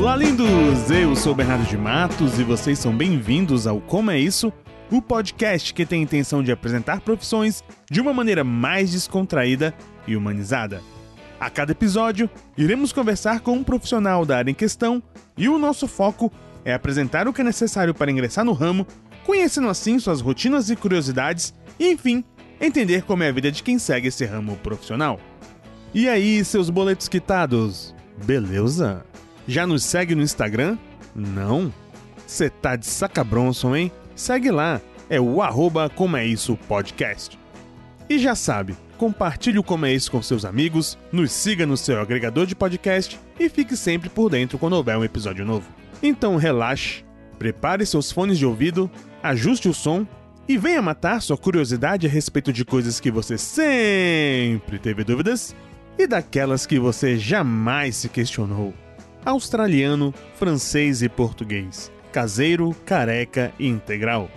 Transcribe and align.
Olá, 0.00 0.16
lindos! 0.16 0.90
Eu 0.90 1.14
sou 1.14 1.34
Bernardo 1.34 1.66
de 1.66 1.76
Matos 1.76 2.38
e 2.38 2.42
vocês 2.42 2.78
são 2.78 2.90
bem-vindos 2.96 3.66
ao 3.66 3.82
Como 3.82 4.10
é 4.10 4.18
Isso, 4.18 4.50
o 4.90 5.02
podcast 5.02 5.74
que 5.74 5.84
tem 5.84 6.00
a 6.00 6.02
intenção 6.02 6.42
de 6.42 6.50
apresentar 6.50 7.02
profissões 7.02 7.62
de 7.90 8.00
uma 8.00 8.14
maneira 8.14 8.42
mais 8.42 8.90
descontraída 8.92 9.74
e 10.06 10.16
humanizada. 10.16 10.80
A 11.38 11.50
cada 11.50 11.72
episódio, 11.72 12.30
iremos 12.56 12.94
conversar 12.94 13.40
com 13.40 13.52
um 13.52 13.62
profissional 13.62 14.24
da 14.24 14.38
área 14.38 14.50
em 14.50 14.54
questão 14.54 15.02
e 15.36 15.50
o 15.50 15.58
nosso 15.58 15.86
foco 15.86 16.32
é 16.64 16.72
apresentar 16.72 17.28
o 17.28 17.32
que 17.32 17.42
é 17.42 17.44
necessário 17.44 17.92
para 17.92 18.10
ingressar 18.10 18.42
no 18.42 18.54
ramo, 18.54 18.86
conhecendo 19.26 19.68
assim 19.68 19.98
suas 19.98 20.22
rotinas 20.22 20.70
e 20.70 20.76
curiosidades 20.76 21.52
e, 21.78 21.92
enfim, 21.92 22.24
entender 22.58 23.02
como 23.02 23.22
é 23.22 23.28
a 23.28 23.32
vida 23.32 23.52
de 23.52 23.62
quem 23.62 23.78
segue 23.78 24.08
esse 24.08 24.24
ramo 24.24 24.56
profissional. 24.62 25.20
E 25.92 26.08
aí, 26.08 26.42
seus 26.42 26.70
boletos 26.70 27.06
quitados? 27.06 27.94
Beleza? 28.24 29.04
Já 29.46 29.66
nos 29.66 29.82
segue 29.82 30.14
no 30.14 30.22
Instagram? 30.22 30.78
Não? 31.14 31.72
Cê 32.26 32.48
tá 32.48 32.76
de 32.76 32.86
saca 32.86 33.24
Bronson, 33.24 33.74
hein? 33.74 33.92
Segue 34.14 34.50
lá, 34.50 34.80
é 35.08 35.20
o 35.20 35.42
arroba 35.42 35.90
como 35.90 36.16
é 36.16 36.24
isso 36.24 36.56
podcast. 36.68 37.38
E 38.08 38.18
já 38.18 38.34
sabe, 38.34 38.76
compartilhe 38.98 39.58
o 39.58 39.62
Como 39.62 39.86
é 39.86 39.94
Isso 39.94 40.10
com 40.10 40.20
seus 40.20 40.44
amigos, 40.44 40.98
nos 41.12 41.32
siga 41.32 41.64
no 41.64 41.76
seu 41.76 42.00
agregador 42.00 42.44
de 42.44 42.54
podcast 42.54 43.18
e 43.38 43.48
fique 43.48 43.76
sempre 43.76 44.08
por 44.08 44.28
dentro 44.28 44.58
quando 44.58 44.74
houver 44.74 44.98
um 44.98 45.04
episódio 45.04 45.44
novo. 45.44 45.66
Então 46.02 46.36
relaxe, 46.36 47.04
prepare 47.38 47.86
seus 47.86 48.10
fones 48.12 48.36
de 48.36 48.44
ouvido, 48.44 48.90
ajuste 49.22 49.68
o 49.68 49.74
som 49.74 50.06
e 50.48 50.58
venha 50.58 50.82
matar 50.82 51.22
sua 51.22 51.38
curiosidade 51.38 52.06
a 52.06 52.10
respeito 52.10 52.52
de 52.52 52.64
coisas 52.64 52.98
que 52.98 53.10
você 53.10 53.38
sempre 53.38 54.78
teve 54.78 55.04
dúvidas 55.04 55.54
e 55.96 56.06
daquelas 56.06 56.66
que 56.66 56.78
você 56.78 57.16
jamais 57.16 57.96
se 57.96 58.08
questionou. 58.08 58.74
Australiano, 59.24 60.14
francês 60.34 61.02
e 61.02 61.08
português, 61.08 61.92
caseiro, 62.12 62.74
careca 62.84 63.52
e 63.58 63.66
integral. 63.66 64.30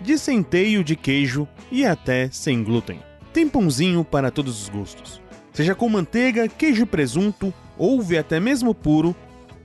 De 0.00 0.18
centeio 0.18 0.82
de 0.82 0.96
queijo 0.96 1.48
e 1.70 1.84
até 1.84 2.28
sem 2.30 2.62
glúten. 2.62 3.00
Tem 3.32 3.48
pãozinho 3.48 4.04
para 4.04 4.30
todos 4.30 4.62
os 4.62 4.68
gostos. 4.68 5.20
Seja 5.52 5.74
com 5.74 5.88
manteiga, 5.88 6.48
queijo 6.48 6.86
presunto, 6.86 7.54
ouve 7.78 8.18
até 8.18 8.40
mesmo 8.40 8.74
puro, 8.74 9.14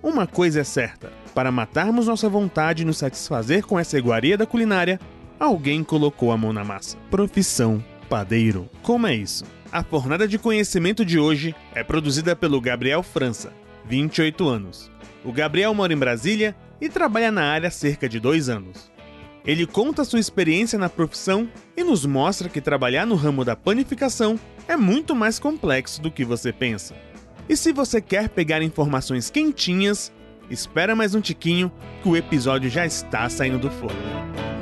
uma 0.02 0.26
coisa 0.26 0.62
é 0.62 0.64
certa: 0.64 1.12
para 1.34 1.52
matarmos 1.52 2.08
nossa 2.08 2.30
vontade 2.30 2.84
e 2.84 2.86
nos 2.86 2.98
satisfazer 2.98 3.66
com 3.66 3.78
essa 3.78 3.98
iguaria 3.98 4.38
da 4.38 4.46
culinária, 4.46 5.00
alguém 5.40 5.84
colocou 5.84 6.32
a 6.32 6.38
mão 6.38 6.54
na 6.54 6.64
massa. 6.64 6.98
Profissão 7.10 7.84
padeiro. 8.10 8.70
Como 8.82 9.06
é 9.06 9.16
isso? 9.16 9.46
A 9.72 9.84
fornada 9.84 10.28
de 10.28 10.40
conhecimento 10.40 11.06
de 11.06 11.20
hoje 11.20 11.56
é 11.76 11.84
produzida 11.84 12.36
pelo 12.36 12.60
Gabriel 12.60 13.04
França, 13.04 13.54
28 13.90 14.48
anos. 14.48 14.92
O 15.26 15.34
Gabriel 15.34 15.74
mora 15.74 15.92
em 15.92 15.98
Brasília 15.98 16.56
e 16.80 16.88
trabalha 16.88 17.32
na 17.32 17.44
área 17.44 17.68
há 17.68 17.72
cerca 17.72 18.08
de 18.08 18.20
dois 18.20 18.48
anos. 18.48 18.92
Ele 19.44 19.66
conta 19.66 20.06
sua 20.06 20.20
experiência 20.20 20.78
na 20.78 20.88
profissão 20.88 21.50
e 21.76 21.84
nos 21.84 22.06
mostra 22.06 22.48
que 22.48 22.62
trabalhar 22.62 23.08
no 23.08 23.16
ramo 23.16 23.44
da 23.44 23.56
panificação 23.56 24.40
é 24.68 24.78
muito 24.78 25.16
mais 25.16 25.40
complexo 25.40 26.02
do 26.02 26.12
que 26.12 26.24
você 26.24 26.54
pensa. 26.54 26.96
E 27.50 27.58
se 27.58 27.74
você 27.74 28.00
quer 28.00 28.30
pegar 28.30 28.62
informações 28.62 29.32
quentinhas, 29.32 30.14
espera 30.52 30.96
mais 30.96 31.16
um 31.16 31.22
tiquinho 31.22 31.72
que 32.04 32.10
o 32.10 32.16
episódio 32.16 32.70
já 32.70 32.86
está 32.86 33.28
saindo 33.28 33.58
do 33.58 33.72
forno. 33.72 34.59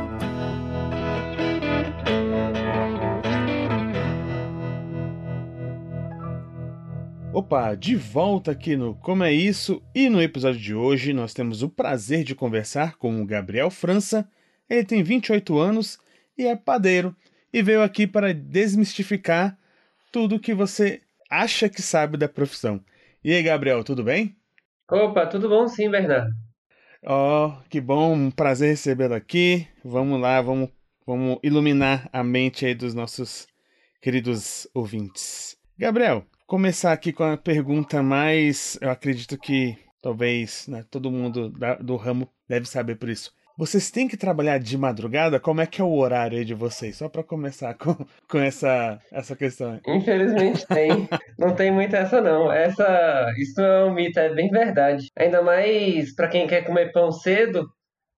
Opa, 7.37 7.75
de 7.75 7.95
volta 7.95 8.49
aqui 8.49 8.75
no 8.75 8.95
Como 8.95 9.23
é 9.23 9.31
Isso 9.31 9.79
e 9.93 10.09
no 10.09 10.19
episódio 10.19 10.59
de 10.59 10.73
hoje 10.73 11.13
nós 11.13 11.35
temos 11.35 11.61
o 11.61 11.69
prazer 11.69 12.23
de 12.23 12.33
conversar 12.33 12.97
com 12.97 13.21
o 13.21 13.25
Gabriel 13.27 13.69
França. 13.69 14.27
Ele 14.67 14.83
tem 14.83 15.03
28 15.03 15.55
anos 15.55 15.99
e 16.35 16.47
é 16.47 16.55
padeiro 16.55 17.15
e 17.53 17.61
veio 17.61 17.83
aqui 17.83 18.07
para 18.07 18.33
desmistificar 18.33 19.55
tudo 20.11 20.39
que 20.39 20.51
você 20.51 20.99
acha 21.29 21.69
que 21.69 21.79
sabe 21.79 22.17
da 22.17 22.27
profissão. 22.27 22.83
E 23.23 23.31
aí, 23.31 23.43
Gabriel, 23.43 23.83
tudo 23.83 24.03
bem? 24.03 24.35
Opa, 24.89 25.27
tudo 25.27 25.47
bom 25.47 25.67
sim, 25.67 25.91
Bernardo. 25.91 26.33
Ó, 27.05 27.49
oh, 27.49 27.69
que 27.69 27.79
bom, 27.79 28.15
um 28.15 28.31
prazer 28.31 28.69
recebê-lo 28.69 29.13
aqui. 29.13 29.67
Vamos 29.85 30.19
lá, 30.19 30.41
vamos, 30.41 30.69
vamos 31.05 31.37
iluminar 31.43 32.09
a 32.11 32.23
mente 32.23 32.65
aí 32.65 32.73
dos 32.73 32.95
nossos 32.95 33.47
queridos 34.01 34.67
ouvintes. 34.73 35.55
Gabriel, 35.77 36.25
começar 36.47 36.93
aqui 36.93 37.11
com 37.11 37.25
a 37.25 37.37
pergunta 37.37 38.01
mais. 38.01 38.79
Eu 38.81 38.89
acredito 38.89 39.37
que 39.37 39.77
talvez 40.01 40.65
né, 40.67 40.83
todo 40.89 41.11
mundo 41.11 41.49
da, 41.49 41.75
do 41.75 41.97
ramo 41.97 42.27
deve 42.47 42.67
saber 42.67 42.95
por 42.95 43.09
isso. 43.09 43.35
Vocês 43.57 43.89
têm 43.89 44.07
que 44.07 44.15
trabalhar 44.15 44.59
de 44.59 44.77
madrugada? 44.77 45.39
Como 45.39 45.59
é 45.59 45.65
que 45.65 45.81
é 45.81 45.83
o 45.83 45.97
horário 45.97 46.37
aí 46.37 46.45
de 46.45 46.53
vocês? 46.53 46.95
Só 46.95 47.09
para 47.09 47.23
começar 47.23 47.73
com, 47.73 47.95
com 48.29 48.37
essa, 48.37 48.99
essa 49.11 49.35
questão. 49.35 49.79
Infelizmente 49.87 50.65
tem. 50.67 51.09
não 51.37 51.55
tem 51.55 51.71
muito 51.71 51.95
essa 51.95 52.21
não. 52.21 52.51
Essa, 52.51 53.33
isso 53.37 53.59
é 53.59 53.83
um 53.85 53.93
mito, 53.93 54.19
é 54.19 54.33
bem 54.33 54.49
verdade. 54.49 55.11
Ainda 55.17 55.41
mais 55.41 56.13
para 56.15 56.27
quem 56.27 56.47
quer 56.47 56.65
comer 56.65 56.91
pão 56.91 57.11
cedo, 57.11 57.67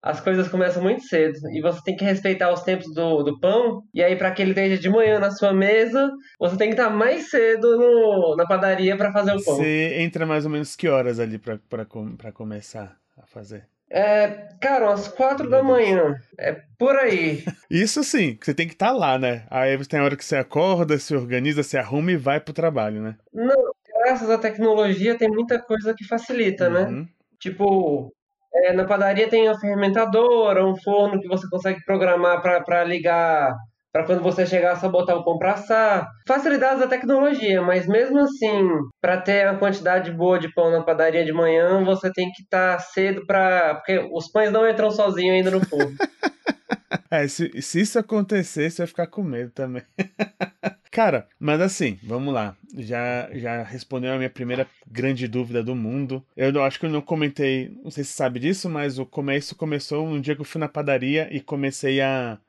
as 0.02 0.22
coisas 0.22 0.48
começam 0.48 0.82
muito 0.82 1.04
cedo 1.04 1.38
e 1.52 1.62
você 1.62 1.82
tem 1.84 1.96
que 1.96 2.06
respeitar 2.06 2.52
os 2.52 2.62
tempos 2.62 2.94
do, 2.94 3.24
do 3.24 3.40
pão. 3.40 3.82
E 3.94 4.02
aí, 4.02 4.16
para 4.16 4.32
que 4.32 4.42
ele 4.42 4.52
esteja 4.52 4.78
de 4.78 4.90
manhã 4.90 5.20
na 5.20 5.32
sua 5.32 5.54
mesa, 5.54 6.10
você 6.40 6.58
tem 6.58 6.70
que 6.70 6.76
estar 6.76 6.90
mais 6.90 7.30
cedo 7.30 7.78
no, 7.78 8.36
na 8.36 8.46
padaria 8.46 8.96
para 8.96 9.12
fazer 9.12 9.32
o 9.32 9.44
pão. 9.44 9.56
Você 9.56 10.00
entra 10.00 10.26
mais 10.26 10.46
ou 10.46 10.52
menos 10.52 10.76
que 10.76 10.88
horas 10.88 11.20
ali 11.20 11.38
para 11.38 12.32
começar 12.32 12.98
a 13.18 13.26
fazer? 13.26 13.68
É, 13.92 14.50
cara, 14.62 14.94
às 14.94 15.08
quatro 15.08 15.50
da 15.50 15.64
manhã. 15.64 16.16
É 16.38 16.62
por 16.78 16.96
aí. 16.96 17.44
Isso 17.70 18.04
sim, 18.04 18.38
você 18.40 18.54
tem 18.54 18.68
que 18.68 18.74
estar 18.74 18.90
tá 18.90 18.94
lá, 18.94 19.18
né? 19.18 19.46
Aí 19.50 19.78
tem 19.86 20.00
a 20.00 20.04
hora 20.04 20.16
que 20.16 20.24
você 20.24 20.36
acorda, 20.36 20.98
se 21.00 21.16
organiza, 21.16 21.64
se 21.64 21.78
arruma 21.78 22.12
e 22.12 22.18
vai 22.18 22.40
pro 22.40 22.54
trabalho, 22.54 23.02
né? 23.02 23.18
Não, 23.34 23.74
graças 24.04 24.30
à 24.30 24.38
tecnologia 24.38 25.18
tem 25.18 25.28
muita 25.28 25.60
coisa 25.60 25.94
que 25.94 26.06
facilita, 26.06 26.70
né? 26.70 26.84
uhum. 26.84 27.02
né? 27.02 27.08
Tipo, 27.40 28.14
é, 28.54 28.74
na 28.74 28.86
padaria 28.86 29.30
tem 29.30 29.48
a 29.48 29.58
fermentadora, 29.58 30.66
um 30.66 30.76
forno 30.76 31.20
que 31.20 31.28
você 31.28 31.48
consegue 31.50 31.84
programar 31.86 32.42
para 32.42 32.84
ligar 32.84 33.56
para 33.92 34.06
quando 34.06 34.22
você 34.22 34.46
chegar 34.46 34.76
só 34.76 34.88
botar 34.88 35.16
o 35.16 35.24
pão 35.24 35.38
para 35.38 35.54
assar. 35.54 36.08
Facilidades 36.28 36.80
da 36.80 36.88
tecnologia, 36.88 37.62
mas 37.62 37.88
mesmo 37.88 38.20
assim, 38.20 38.68
para 39.02 39.20
ter 39.20 39.48
a 39.48 39.58
quantidade 39.58 40.12
boa 40.12 40.40
de 40.40 40.54
pão 40.54 40.70
na 40.72 40.84
padaria 40.84 41.26
de 41.26 41.34
manhã, 41.34 41.84
você 41.84 42.12
tem 42.14 42.32
que 42.32 42.44
estar 42.44 42.78
tá 42.78 42.80
cedo 42.80 43.26
para 43.26 43.76
porque 43.76 44.00
os 44.14 44.32
pães 44.32 44.52
não 44.52 44.70
entram 44.70 44.92
sozinhos 44.92 45.36
ainda 45.36 45.52
no 45.52 45.66
forno. 45.66 45.96
é, 47.12 47.28
se, 47.28 47.62
se 47.62 47.82
isso 47.82 47.98
acontecer, 47.98 48.70
você 48.70 48.84
vai 48.84 48.88
ficar 48.88 49.08
com 49.08 49.24
medo 49.24 49.52
também. 49.52 49.84
Cara, 50.92 51.28
mas 51.40 51.62
assim, 51.62 52.00
vamos 52.04 52.34
lá. 52.34 52.56
Já, 52.78 53.30
já 53.34 53.64
respondeu 53.64 54.14
a 54.14 54.18
minha 54.18 54.30
primeira 54.30 54.68
grande 54.88 55.28
dúvida 55.28 55.64
do 55.64 55.76
mundo. 55.76 56.24
Eu 56.36 56.64
acho 56.64 56.80
que 56.80 56.86
eu 56.86 56.90
não 56.90 57.02
comentei, 57.02 57.78
não 57.84 57.92
sei 57.92 58.04
se 58.04 58.14
sabe 58.14 58.40
disso, 58.40 58.70
mas 58.70 58.98
o 59.00 59.06
começo 59.06 59.56
começou 59.56 60.06
um 60.08 60.20
dia 60.20 60.36
que 60.36 60.42
eu 60.42 60.46
fui 60.46 60.60
na 60.60 60.68
padaria 60.68 61.28
e 61.32 61.40
comecei 61.40 62.02
a 62.02 62.40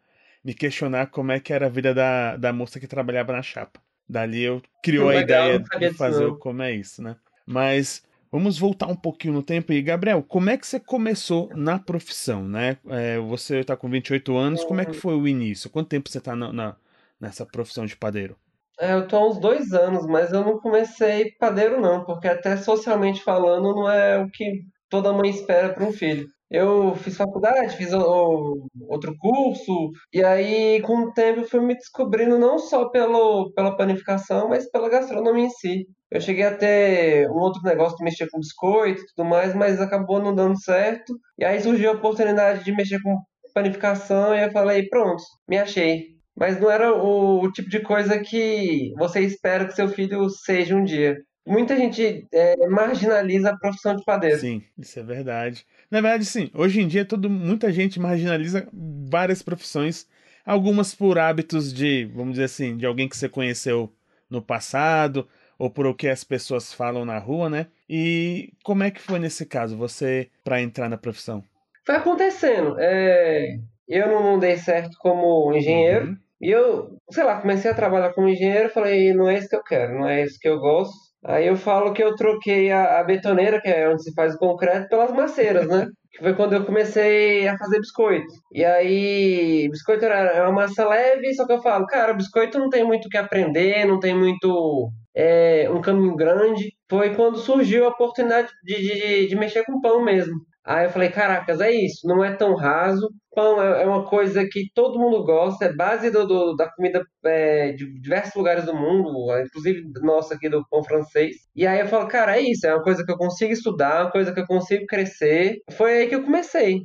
me 0.44 0.54
questionar 0.54 1.06
como 1.06 1.32
é 1.32 1.40
que 1.40 1.52
era 1.52 1.66
a 1.66 1.70
vida 1.70 1.94
da, 1.94 2.36
da 2.36 2.52
moça 2.52 2.80
que 2.80 2.86
trabalhava 2.86 3.32
na 3.32 3.42
chapa. 3.42 3.80
Dali 4.08 4.42
eu 4.42 4.62
criou 4.82 5.08
a 5.08 5.16
ideia 5.16 5.58
de 5.58 5.94
fazer 5.94 6.24
o 6.24 6.36
como 6.36 6.62
é 6.62 6.72
isso, 6.72 7.02
né? 7.02 7.16
Mas 7.46 8.02
vamos 8.30 8.58
voltar 8.58 8.86
um 8.86 8.96
pouquinho 8.96 9.34
no 9.34 9.42
tempo 9.42 9.72
e 9.72 9.82
Gabriel, 9.82 10.22
como 10.22 10.50
é 10.50 10.56
que 10.56 10.66
você 10.66 10.78
começou 10.78 11.50
na 11.54 11.78
profissão, 11.78 12.46
né? 12.46 12.76
É, 12.88 13.18
você 13.18 13.60
está 13.60 13.76
com 13.76 13.88
28 13.88 14.36
anos, 14.36 14.64
como 14.64 14.80
é 14.80 14.84
que 14.84 14.94
foi 14.94 15.14
o 15.14 15.26
início? 15.26 15.70
Quanto 15.70 15.88
tempo 15.88 16.08
você 16.08 16.18
está 16.18 16.36
na, 16.36 16.52
na 16.52 16.76
nessa 17.20 17.44
profissão 17.44 17.84
de 17.84 17.96
padeiro? 17.96 18.36
É, 18.80 18.94
eu 18.94 19.06
tô 19.06 19.16
há 19.16 19.28
uns 19.28 19.38
dois 19.38 19.72
anos, 19.74 20.06
mas 20.06 20.32
eu 20.32 20.42
não 20.42 20.58
comecei 20.58 21.32
padeiro 21.32 21.78
não, 21.78 22.02
porque 22.02 22.26
até 22.26 22.56
socialmente 22.56 23.22
falando 23.22 23.74
não 23.74 23.90
é 23.90 24.18
o 24.18 24.30
que 24.30 24.64
toda 24.88 25.12
mãe 25.12 25.28
espera 25.28 25.74
para 25.74 25.84
um 25.84 25.92
filho. 25.92 26.26
Eu 26.50 26.94
fiz 26.96 27.16
faculdade, 27.16 27.76
fiz 27.76 27.92
outro 27.92 29.14
curso, 29.18 29.90
e 30.12 30.24
aí 30.24 30.80
com 30.82 31.04
o 31.04 31.12
tempo 31.12 31.40
eu 31.40 31.48
fui 31.48 31.60
me 31.60 31.74
descobrindo 31.74 32.38
não 32.38 32.58
só 32.58 32.88
pelo, 32.88 33.52
pela 33.52 33.76
panificação, 33.76 34.48
mas 34.48 34.68
pela 34.70 34.88
gastronomia 34.88 35.46
em 35.46 35.50
si. 35.50 35.86
Eu 36.10 36.20
cheguei 36.20 36.44
a 36.44 36.56
ter 36.56 37.30
um 37.30 37.38
outro 37.38 37.62
negócio 37.62 37.96
que 37.96 38.02
mexia 38.02 38.26
com 38.28 38.40
biscoito 38.40 39.00
e 39.00 39.06
tudo 39.14 39.28
mais, 39.28 39.54
mas 39.54 39.80
acabou 39.80 40.20
não 40.20 40.34
dando 40.34 40.60
certo. 40.60 41.14
E 41.38 41.44
aí 41.44 41.60
surgiu 41.60 41.90
a 41.90 41.94
oportunidade 41.94 42.64
de 42.64 42.72
mexer 42.72 43.00
com 43.00 43.16
panificação 43.54 44.34
e 44.34 44.42
eu 44.42 44.50
falei, 44.50 44.88
pronto, 44.88 45.22
me 45.48 45.58
achei 45.58 46.20
mas 46.40 46.58
não 46.58 46.70
era 46.70 46.90
o, 46.94 47.44
o, 47.44 47.52
tipo 47.52 47.68
de 47.68 47.80
coisa 47.80 48.18
que 48.18 48.94
você 48.96 49.20
espera 49.20 49.66
que 49.66 49.74
seu 49.74 49.88
filho 49.88 50.26
seja 50.30 50.74
um 50.74 50.82
dia. 50.82 51.16
Muita 51.50 51.76
gente 51.76 52.28
é, 52.32 52.54
marginaliza 52.68 53.50
a 53.50 53.58
profissão 53.58 53.96
de 53.96 54.04
padeiro. 54.04 54.38
Sim, 54.38 54.62
isso 54.78 55.00
é 55.00 55.02
verdade. 55.02 55.66
Na 55.90 56.00
verdade, 56.00 56.24
sim. 56.24 56.48
Hoje 56.54 56.80
em 56.80 56.86
dia, 56.86 57.04
todo, 57.04 57.28
muita 57.28 57.72
gente 57.72 57.98
marginaliza 57.98 58.68
várias 58.72 59.42
profissões, 59.42 60.06
algumas 60.46 60.94
por 60.94 61.18
hábitos 61.18 61.74
de, 61.74 62.04
vamos 62.14 62.34
dizer 62.34 62.44
assim, 62.44 62.76
de 62.76 62.86
alguém 62.86 63.08
que 63.08 63.16
você 63.16 63.28
conheceu 63.28 63.92
no 64.30 64.40
passado, 64.40 65.26
ou 65.58 65.68
por 65.68 65.86
o 65.86 65.94
que 65.94 66.08
as 66.08 66.22
pessoas 66.22 66.72
falam 66.72 67.04
na 67.04 67.18
rua, 67.18 67.50
né? 67.50 67.66
E 67.88 68.52
como 68.62 68.84
é 68.84 68.90
que 68.92 69.00
foi 69.00 69.18
nesse 69.18 69.44
caso, 69.44 69.76
você 69.76 70.28
para 70.44 70.62
entrar 70.62 70.88
na 70.88 70.96
profissão? 70.96 71.42
Foi 71.84 71.96
acontecendo. 71.96 72.76
É... 72.78 73.56
Eu 73.88 74.06
não 74.06 74.38
dei 74.38 74.56
certo 74.56 74.96
como 75.00 75.52
engenheiro. 75.52 76.10
Uhum. 76.10 76.16
E 76.40 76.48
eu, 76.48 76.96
sei 77.10 77.24
lá, 77.24 77.40
comecei 77.40 77.68
a 77.70 77.74
trabalhar 77.74 78.14
como 78.14 78.28
engenheiro, 78.28 78.70
falei, 78.70 79.12
não 79.12 79.28
é 79.28 79.36
isso 79.36 79.48
que 79.48 79.56
eu 79.56 79.64
quero, 79.64 79.98
não 79.98 80.08
é 80.08 80.22
isso 80.22 80.38
que 80.40 80.48
eu 80.48 80.60
gosto. 80.60 81.09
Aí 81.24 81.46
eu 81.46 81.56
falo 81.56 81.92
que 81.92 82.02
eu 82.02 82.14
troquei 82.14 82.70
a, 82.70 83.00
a 83.00 83.04
betoneira, 83.04 83.60
que 83.60 83.68
é 83.68 83.88
onde 83.88 84.02
se 84.02 84.14
faz 84.14 84.34
o 84.34 84.38
concreto, 84.38 84.88
pelas 84.88 85.12
maceiras, 85.12 85.66
né? 85.68 85.86
que 86.12 86.18
foi 86.24 86.34
quando 86.34 86.54
eu 86.54 86.64
comecei 86.64 87.46
a 87.48 87.56
fazer 87.58 87.78
biscoito. 87.78 88.32
E 88.52 88.64
aí, 88.64 89.68
biscoito 89.70 90.04
era 90.04 90.42
uma 90.44 90.62
massa 90.62 90.86
leve, 90.88 91.34
só 91.34 91.46
que 91.46 91.52
eu 91.52 91.62
falo, 91.62 91.86
cara, 91.86 92.12
biscoito 92.14 92.58
não 92.58 92.68
tem 92.68 92.84
muito 92.84 93.06
o 93.06 93.08
que 93.08 93.16
aprender, 93.16 93.84
não 93.86 94.00
tem 94.00 94.14
muito 94.16 94.90
é, 95.14 95.68
um 95.70 95.80
caminho 95.80 96.16
grande. 96.16 96.72
Foi 96.88 97.14
quando 97.14 97.38
surgiu 97.38 97.84
a 97.86 97.90
oportunidade 97.90 98.48
de, 98.64 98.76
de, 98.76 99.28
de 99.28 99.36
mexer 99.36 99.64
com 99.64 99.80
pão 99.80 100.02
mesmo. 100.04 100.34
Aí 100.64 100.86
eu 100.86 100.90
falei, 100.90 101.08
caracas, 101.10 101.60
é 101.60 101.70
isso, 101.70 102.06
não 102.06 102.22
é 102.22 102.34
tão 102.34 102.54
raso. 102.54 103.08
Pão 103.34 103.62
é, 103.62 103.82
é 103.82 103.86
uma 103.86 104.04
coisa 104.04 104.46
que 104.46 104.70
todo 104.74 104.98
mundo 104.98 105.24
gosta, 105.24 105.64
é 105.66 105.72
base 105.72 106.10
do, 106.10 106.26
do 106.26 106.54
da 106.54 106.70
comida 106.70 107.02
é, 107.24 107.72
de 107.72 108.00
diversos 108.00 108.34
lugares 108.34 108.64
do 108.66 108.74
mundo, 108.74 109.10
inclusive 109.40 109.82
nossa 110.02 110.34
aqui 110.34 110.48
do 110.48 110.66
pão 110.68 110.82
francês. 110.84 111.36
E 111.56 111.66
aí 111.66 111.80
eu 111.80 111.88
falo, 111.88 112.08
cara, 112.08 112.36
é 112.36 112.42
isso, 112.42 112.66
é 112.66 112.74
uma 112.74 112.82
coisa 112.82 113.04
que 113.04 113.10
eu 113.12 113.16
consigo 113.16 113.52
estudar, 113.52 114.04
uma 114.04 114.10
coisa 114.10 114.32
que 114.32 114.40
eu 114.40 114.46
consigo 114.46 114.84
crescer. 114.86 115.58
Foi 115.72 115.92
aí 115.92 116.08
que 116.08 116.14
eu 116.14 116.24
comecei. 116.24 116.80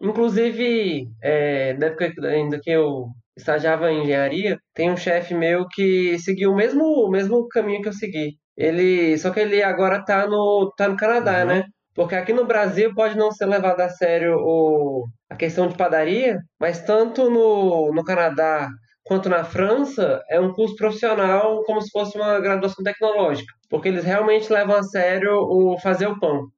Inclusive, 0.00 1.08
é, 1.22 1.74
na 1.74 1.86
época 1.86 2.12
ainda 2.26 2.60
que 2.60 2.70
eu 2.70 3.06
estagiava 3.36 3.90
em 3.90 4.02
engenharia, 4.02 4.58
tem 4.74 4.90
um 4.90 4.96
chefe 4.96 5.34
meu 5.34 5.66
que 5.68 6.18
seguiu 6.18 6.52
o 6.52 6.56
mesmo, 6.56 6.84
o 6.84 7.10
mesmo 7.10 7.48
caminho 7.48 7.82
que 7.82 7.88
eu 7.88 7.92
segui. 7.92 8.36
Ele, 8.56 9.18
só 9.18 9.30
que 9.30 9.40
ele 9.40 9.62
agora 9.62 10.04
tá 10.04 10.26
no, 10.28 10.72
tá 10.76 10.88
no 10.88 10.96
Canadá, 10.96 11.40
uhum. 11.40 11.46
né? 11.48 11.64
Porque 11.94 12.14
aqui 12.14 12.32
no 12.32 12.44
Brasil 12.44 12.92
pode 12.94 13.16
não 13.16 13.30
ser 13.30 13.46
levado 13.46 13.80
a 13.80 13.88
sério 13.88 14.36
o, 14.38 15.06
a 15.30 15.36
questão 15.36 15.68
de 15.68 15.76
padaria, 15.76 16.40
mas 16.58 16.82
tanto 16.82 17.30
no, 17.30 17.92
no 17.92 18.04
Canadá 18.04 18.68
quanto 19.04 19.28
na 19.28 19.44
França 19.44 20.22
é 20.28 20.40
um 20.40 20.52
curso 20.52 20.74
profissional 20.76 21.62
como 21.64 21.80
se 21.80 21.90
fosse 21.90 22.16
uma 22.16 22.40
graduação 22.40 22.82
tecnológica, 22.82 23.52
porque 23.68 23.88
eles 23.88 24.04
realmente 24.04 24.52
levam 24.52 24.76
a 24.76 24.82
sério 24.82 25.36
o 25.36 25.78
fazer 25.78 26.06
o 26.06 26.18
pão. 26.18 26.48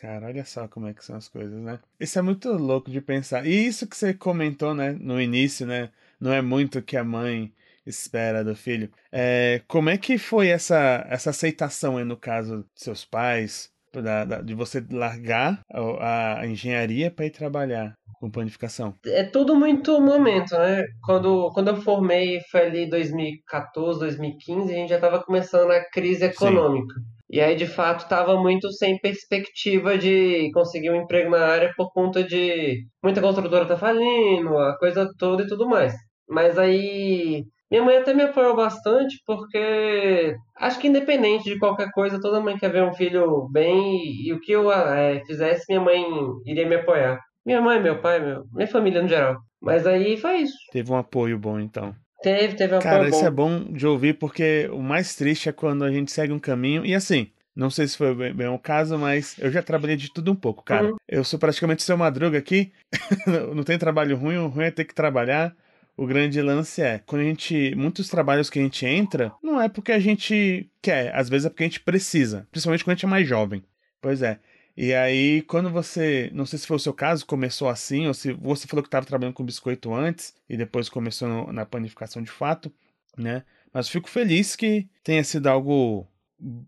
Cara, 0.00 0.26
olha 0.26 0.44
só 0.44 0.68
como 0.68 0.86
é 0.86 0.92
que 0.92 1.04
são 1.04 1.16
as 1.16 1.28
coisas, 1.28 1.58
né? 1.62 1.78
Isso 1.98 2.18
é 2.18 2.22
muito 2.22 2.52
louco 2.52 2.90
de 2.90 3.00
pensar. 3.00 3.46
E 3.46 3.66
isso 3.66 3.86
que 3.86 3.96
você 3.96 4.12
comentou, 4.12 4.74
né, 4.74 4.92
no 5.00 5.18
início, 5.18 5.66
né? 5.66 5.88
Não 6.20 6.30
é 6.30 6.42
muito 6.42 6.82
que 6.82 6.96
a 6.96 7.02
mãe 7.02 7.50
espera 7.86 8.44
do 8.44 8.54
filho. 8.54 8.90
É, 9.10 9.62
como 9.66 9.88
é 9.88 9.96
que 9.96 10.18
foi 10.18 10.48
essa, 10.48 11.06
essa 11.08 11.30
aceitação 11.30 12.02
no 12.04 12.16
caso 12.18 12.66
de 12.74 12.82
seus 12.82 13.04
pais? 13.04 13.72
Da, 14.02 14.24
da, 14.24 14.40
de 14.40 14.54
você 14.54 14.84
largar 14.90 15.60
a, 15.70 16.40
a 16.40 16.46
engenharia 16.46 17.10
para 17.10 17.26
ir 17.26 17.30
trabalhar 17.30 17.94
com 18.20 18.30
panificação? 18.30 18.94
É 19.06 19.24
tudo 19.24 19.54
muito 19.54 20.00
momento, 20.00 20.56
né? 20.56 20.84
Quando, 21.02 21.50
quando 21.52 21.68
eu 21.68 21.76
formei, 21.76 22.40
foi 22.50 22.66
ali 22.66 22.88
2014, 22.88 24.00
2015, 24.00 24.72
a 24.72 24.76
gente 24.76 24.88
já 24.88 24.96
estava 24.96 25.22
começando 25.22 25.70
a 25.70 25.84
crise 25.90 26.24
econômica. 26.24 26.94
Sim. 26.94 27.14
E 27.30 27.40
aí, 27.40 27.56
de 27.56 27.66
fato, 27.66 28.04
estava 28.04 28.40
muito 28.40 28.70
sem 28.72 28.98
perspectiva 29.00 29.98
de 29.98 30.50
conseguir 30.52 30.90
um 30.90 31.02
emprego 31.02 31.30
na 31.30 31.44
área 31.46 31.72
por 31.76 31.92
conta 31.92 32.22
de 32.22 32.86
muita 33.02 33.20
construtora 33.20 33.66
tá 33.66 33.76
falindo, 33.76 34.56
a 34.56 34.76
coisa 34.78 35.10
toda 35.18 35.42
e 35.42 35.46
tudo 35.46 35.68
mais. 35.68 35.94
Mas 36.28 36.58
aí 36.58 37.44
minha 37.70 37.82
mãe 37.82 37.96
até 37.96 38.12
me 38.14 38.22
apoiou 38.22 38.54
bastante, 38.54 39.20
porque 39.26 40.36
acho 40.56 40.78
que 40.78 40.88
independente 40.88 41.44
de 41.44 41.58
qualquer 41.58 41.90
coisa, 41.90 42.20
toda 42.20 42.40
mãe 42.40 42.58
quer 42.58 42.70
ver 42.70 42.82
um 42.82 42.94
filho 42.94 43.48
bem 43.50 44.02
e, 44.24 44.32
o 44.32 44.40
que 44.40 44.52
eu 44.52 44.70
é, 44.70 45.22
fizesse, 45.26 45.64
minha 45.68 45.80
mãe 45.80 46.04
iria 46.46 46.68
me 46.68 46.76
apoiar. 46.76 47.20
Minha 47.44 47.60
mãe, 47.60 47.82
meu 47.82 48.00
pai, 48.00 48.20
meu, 48.20 48.44
minha 48.52 48.68
família 48.68 49.02
no 49.02 49.08
geral. 49.08 49.36
Mas 49.60 49.86
aí 49.86 50.16
foi 50.16 50.38
isso. 50.38 50.54
Teve 50.72 50.92
um 50.92 50.96
apoio 50.96 51.38
bom, 51.38 51.58
então. 51.58 51.94
Teve, 52.22 52.54
teve 52.54 52.74
um 52.74 52.78
Cara, 52.78 52.96
apoio 52.96 53.10
bom. 53.10 53.16
isso 53.16 53.26
é 53.26 53.30
bom 53.30 53.64
de 53.64 53.86
ouvir, 53.86 54.14
porque 54.14 54.68
o 54.72 54.80
mais 54.80 55.14
triste 55.14 55.48
é 55.48 55.52
quando 55.52 55.84
a 55.84 55.90
gente 55.90 56.12
segue 56.12 56.32
um 56.32 56.38
caminho. 56.38 56.86
E 56.86 56.94
assim, 56.94 57.30
não 57.54 57.70
sei 57.70 57.86
se 57.86 57.96
foi 57.96 58.14
bem, 58.14 58.34
bem 58.34 58.48
o 58.48 58.58
caso, 58.58 58.98
mas 58.98 59.36
eu 59.38 59.50
já 59.50 59.62
trabalhei 59.62 59.96
de 59.96 60.12
tudo 60.12 60.32
um 60.32 60.36
pouco, 60.36 60.62
cara. 60.62 60.86
Uhum. 60.86 60.96
Eu 61.08 61.24
sou 61.24 61.38
praticamente 61.38 61.82
seu 61.82 61.96
madruga 61.96 62.38
aqui. 62.38 62.72
não 63.54 63.62
tem 63.62 63.78
trabalho 63.78 64.16
ruim, 64.16 64.36
o 64.36 64.48
ruim 64.48 64.66
é 64.66 64.70
ter 64.70 64.84
que 64.84 64.94
trabalhar 64.94 65.54
o 65.96 66.06
grande 66.06 66.40
lance 66.42 66.82
é, 66.82 66.98
quando 66.98 67.22
a 67.22 67.24
gente. 67.24 67.74
Muitos 67.74 68.08
trabalhos 68.08 68.50
que 68.50 68.58
a 68.58 68.62
gente 68.62 68.84
entra, 68.84 69.32
não 69.42 69.60
é 69.60 69.68
porque 69.68 69.92
a 69.92 69.98
gente 69.98 70.70
quer, 70.82 71.14
às 71.14 71.28
vezes 71.28 71.46
é 71.46 71.48
porque 71.48 71.64
a 71.64 71.66
gente 71.66 71.80
precisa. 71.80 72.46
Principalmente 72.50 72.84
quando 72.84 72.92
a 72.92 72.96
gente 72.96 73.06
é 73.06 73.08
mais 73.08 73.28
jovem. 73.28 73.64
Pois 74.00 74.22
é. 74.22 74.38
E 74.76 74.92
aí, 74.92 75.42
quando 75.42 75.70
você. 75.70 76.30
Não 76.32 76.44
sei 76.44 76.58
se 76.58 76.66
foi 76.66 76.76
o 76.76 76.80
seu 76.80 76.92
caso, 76.92 77.24
começou 77.24 77.68
assim, 77.68 78.06
ou 78.08 78.14
se 78.14 78.32
você 78.32 78.66
falou 78.66 78.82
que 78.82 78.88
estava 78.88 79.06
trabalhando 79.06 79.34
com 79.34 79.44
biscoito 79.44 79.94
antes 79.94 80.34
e 80.48 80.56
depois 80.56 80.88
começou 80.88 81.28
no, 81.28 81.52
na 81.52 81.64
panificação 81.64 82.20
de 82.20 82.30
fato, 82.30 82.72
né? 83.16 83.44
Mas 83.72 83.88
fico 83.88 84.10
feliz 84.10 84.56
que 84.56 84.88
tenha 85.02 85.22
sido 85.22 85.46
algo, 85.46 86.06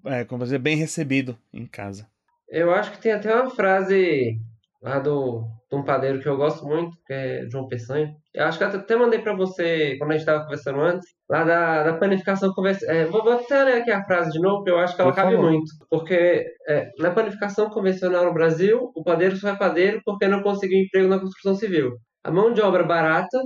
é, 0.05 0.25
como 0.25 0.45
dizer, 0.45 0.59
bem 0.59 0.77
recebido 0.77 1.37
em 1.53 1.67
casa. 1.67 2.09
Eu 2.49 2.73
acho 2.73 2.93
que 2.93 3.01
tem 3.01 3.13
até 3.13 3.35
uma 3.35 3.51
frase 3.51 4.41
lá 4.81 5.01
do, 5.01 5.45
de 5.69 5.77
um 5.77 5.83
padeiro 5.83 6.21
que 6.21 6.29
eu 6.29 6.37
gosto 6.37 6.65
muito, 6.65 6.97
que 7.05 7.13
é 7.13 7.49
João 7.51 7.67
Peçanha. 7.67 8.17
Eu 8.37 8.45
acho 8.45 8.59
que 8.59 8.65
eu 8.65 8.69
até 8.69 8.97
mandei 8.97 9.19
para 9.19 9.35
você 9.35 9.97
quando 9.99 10.11
a 10.11 10.13
gente 10.13 10.21
estava 10.21 10.45
conversando 10.45 10.81
antes, 10.81 11.09
lá 11.29 11.43
da, 11.43 11.85
da 11.85 11.95
panificação 11.95 12.53
convencional. 12.53 12.95
É, 12.95 13.05
vou, 13.07 13.25
vou, 13.25 13.33
até 13.33 13.65
ler 13.65 13.81
aqui 13.81 13.91
a 13.91 14.05
frase 14.05 14.31
de 14.31 14.39
novo, 14.39 14.59
porque 14.59 14.71
eu 14.71 14.79
acho 14.79 14.95
que 14.95 15.01
ela 15.01 15.11
Por 15.11 15.17
cabe 15.17 15.37
favor. 15.37 15.51
muito. 15.51 15.73
Porque 15.89 16.45
é, 16.69 16.91
na 16.99 17.11
panificação 17.11 17.71
convencional 17.71 18.27
no 18.27 18.35
Brasil, 18.35 18.93
o 18.95 19.03
padeiro 19.03 19.37
só 19.37 19.49
é 19.49 19.57
padeiro 19.57 20.03
porque 20.05 20.29
não 20.29 20.43
conseguiu 20.43 20.79
emprego 20.79 21.09
na 21.09 21.19
construção 21.19 21.55
civil. 21.55 21.97
A 22.23 22.31
mão 22.31 22.53
de 22.53 22.61
obra 22.61 22.85
barata 22.85 23.39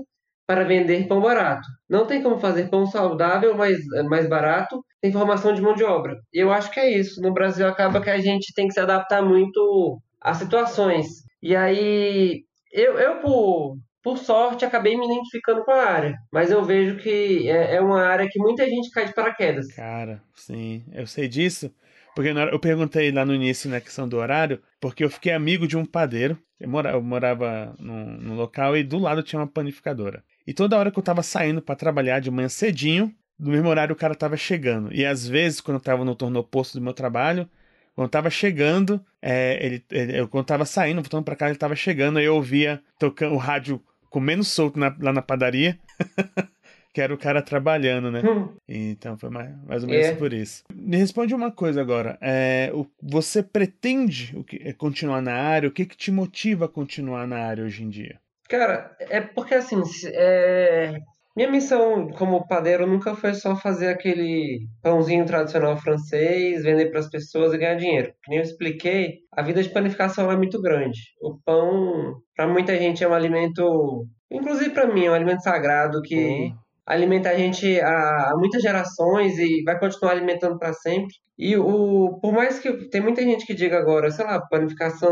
para 0.44 0.64
vender 0.64 1.06
pão 1.06 1.20
barato. 1.20 1.68
Não 1.88 2.04
tem 2.04 2.20
como 2.20 2.40
fazer 2.40 2.68
pão 2.68 2.84
saudável, 2.84 3.56
mas 3.56 3.78
mais 4.08 4.28
barato, 4.28 4.84
sem 5.00 5.12
formação 5.12 5.54
de 5.54 5.62
mão 5.62 5.74
de 5.74 5.84
obra. 5.84 6.16
E 6.34 6.40
eu 6.40 6.52
acho 6.52 6.72
que 6.72 6.80
é 6.80 6.98
isso. 6.98 7.22
No 7.22 7.32
Brasil 7.32 7.68
acaba 7.68 8.00
que 8.00 8.10
a 8.10 8.18
gente 8.18 8.52
tem 8.52 8.66
que 8.66 8.74
se 8.74 8.80
adaptar 8.80 9.22
muito 9.22 10.00
às 10.20 10.38
situações. 10.38 11.06
E 11.40 11.54
aí, 11.54 12.42
eu, 12.72 12.98
eu 12.98 13.20
por, 13.20 13.76
por 14.02 14.18
sorte, 14.18 14.64
acabei 14.64 14.96
me 14.96 15.06
identificando 15.06 15.64
com 15.64 15.70
a 15.70 15.84
área. 15.84 16.18
Mas 16.32 16.50
eu 16.50 16.64
vejo 16.64 16.96
que 16.96 17.48
é, 17.48 17.76
é 17.76 17.80
uma 17.80 18.02
área 18.02 18.28
que 18.28 18.38
muita 18.38 18.66
gente 18.68 18.90
cai 18.90 19.06
de 19.06 19.14
paraquedas. 19.14 19.68
Cara, 19.72 20.22
sim, 20.34 20.84
eu 20.92 21.06
sei 21.06 21.28
disso. 21.28 21.70
Porque 22.14 22.30
eu 22.30 22.58
perguntei 22.58 23.12
lá 23.12 23.24
no 23.24 23.34
início 23.34 23.70
na 23.70 23.80
questão 23.80 24.08
do 24.08 24.16
horário, 24.16 24.60
porque 24.80 25.04
eu 25.04 25.10
fiquei 25.10 25.32
amigo 25.32 25.66
de 25.66 25.76
um 25.76 25.84
padeiro. 25.84 26.36
Eu 26.58 26.68
morava, 26.68 26.96
eu 26.96 27.02
morava 27.02 27.74
num, 27.78 28.16
num, 28.18 28.36
local 28.36 28.76
e 28.76 28.82
do 28.82 28.98
lado 28.98 29.22
tinha 29.22 29.40
uma 29.40 29.46
panificadora. 29.46 30.22
E 30.46 30.52
toda 30.52 30.76
hora 30.76 30.90
que 30.90 30.98
eu 30.98 31.02
tava 31.02 31.22
saindo 31.22 31.62
para 31.62 31.76
trabalhar 31.76 32.20
de 32.20 32.30
manhã 32.30 32.48
cedinho, 32.48 33.14
no 33.38 33.50
mesmo 33.50 33.68
horário 33.68 33.94
o 33.94 33.98
cara 33.98 34.14
tava 34.14 34.36
chegando. 34.36 34.92
E 34.92 35.06
às 35.06 35.26
vezes, 35.26 35.60
quando 35.60 35.76
eu 35.76 35.82
tava 35.82 36.04
no 36.04 36.14
turno 36.14 36.40
oposto 36.40 36.78
do 36.78 36.84
meu 36.84 36.92
trabalho, 36.92 37.48
quando 37.94 38.10
tava 38.10 38.30
chegando, 38.30 39.04
é, 39.22 39.64
ele, 39.64 39.84
ele, 39.90 40.20
eu 40.20 40.28
quando 40.28 40.46
tava 40.46 40.64
saindo, 40.64 41.02
voltando 41.02 41.24
pra 41.24 41.36
casa, 41.36 41.52
ele 41.52 41.58
tava 41.58 41.76
chegando, 41.76 42.18
aí 42.18 42.24
eu 42.24 42.34
ouvia 42.34 42.82
tocando 42.98 43.34
o 43.34 43.38
rádio 43.38 43.82
comendo 44.10 44.44
solto 44.44 44.78
na, 44.78 44.94
lá 45.00 45.12
na 45.12 45.22
padaria. 45.22 45.78
que 46.92 47.00
era 47.00 47.14
o 47.14 47.18
cara 47.18 47.40
trabalhando, 47.40 48.10
né? 48.10 48.20
Hum. 48.24 48.48
Então 48.68 49.16
foi 49.16 49.30
mais, 49.30 49.50
mais 49.64 49.82
ou 49.84 49.88
menos 49.88 50.08
é. 50.08 50.14
por 50.14 50.32
isso. 50.32 50.64
Me 50.74 50.96
responde 50.96 51.34
uma 51.34 51.50
coisa 51.52 51.80
agora. 51.80 52.18
É, 52.20 52.70
o, 52.74 52.86
você 53.00 53.42
pretende 53.42 54.36
o 54.36 54.42
que, 54.42 54.60
é, 54.64 54.72
continuar 54.72 55.22
na 55.22 55.34
área? 55.34 55.68
O 55.68 55.72
que, 55.72 55.86
que 55.86 55.96
te 55.96 56.10
motiva 56.10 56.64
a 56.64 56.68
continuar 56.68 57.26
na 57.26 57.38
área 57.38 57.64
hoje 57.64 57.84
em 57.84 57.88
dia? 57.88 58.18
Cara, 58.48 58.96
é 58.98 59.20
porque 59.20 59.54
assim, 59.54 59.80
é, 60.06 61.00
minha 61.40 61.50
missão 61.50 62.08
como 62.10 62.46
padeiro 62.46 62.86
nunca 62.86 63.14
foi 63.14 63.32
só 63.32 63.56
fazer 63.56 63.88
aquele 63.88 64.68
pãozinho 64.82 65.24
tradicional 65.24 65.74
francês, 65.74 66.62
vender 66.62 66.90
para 66.90 67.00
as 67.00 67.08
pessoas 67.08 67.54
e 67.54 67.58
ganhar 67.58 67.76
dinheiro. 67.76 68.12
Como 68.26 68.38
eu 68.38 68.42
expliquei, 68.42 69.20
a 69.32 69.40
vida 69.40 69.62
de 69.62 69.70
panificação 69.70 70.30
é 70.30 70.36
muito 70.36 70.60
grande. 70.60 71.00
O 71.18 71.38
pão, 71.42 72.16
para 72.36 72.46
muita 72.46 72.76
gente, 72.76 73.02
é 73.02 73.08
um 73.08 73.14
alimento, 73.14 74.06
inclusive 74.30 74.68
para 74.68 74.92
mim, 74.92 75.06
é 75.06 75.10
um 75.10 75.14
alimento 75.14 75.42
sagrado 75.42 76.02
que 76.02 76.14
uhum. 76.14 76.54
alimenta 76.84 77.30
a 77.30 77.34
gente 77.34 77.80
há, 77.80 78.32
há 78.32 78.34
muitas 78.36 78.60
gerações 78.60 79.38
e 79.38 79.62
vai 79.64 79.78
continuar 79.78 80.12
alimentando 80.12 80.58
para 80.58 80.74
sempre. 80.74 81.14
E 81.38 81.56
o, 81.56 82.18
por 82.20 82.34
mais 82.34 82.58
que 82.58 82.70
tem 82.90 83.00
muita 83.00 83.22
gente 83.22 83.46
que 83.46 83.54
diga 83.54 83.78
agora, 83.78 84.10
sei 84.10 84.26
lá, 84.26 84.38
panificação 84.42 85.10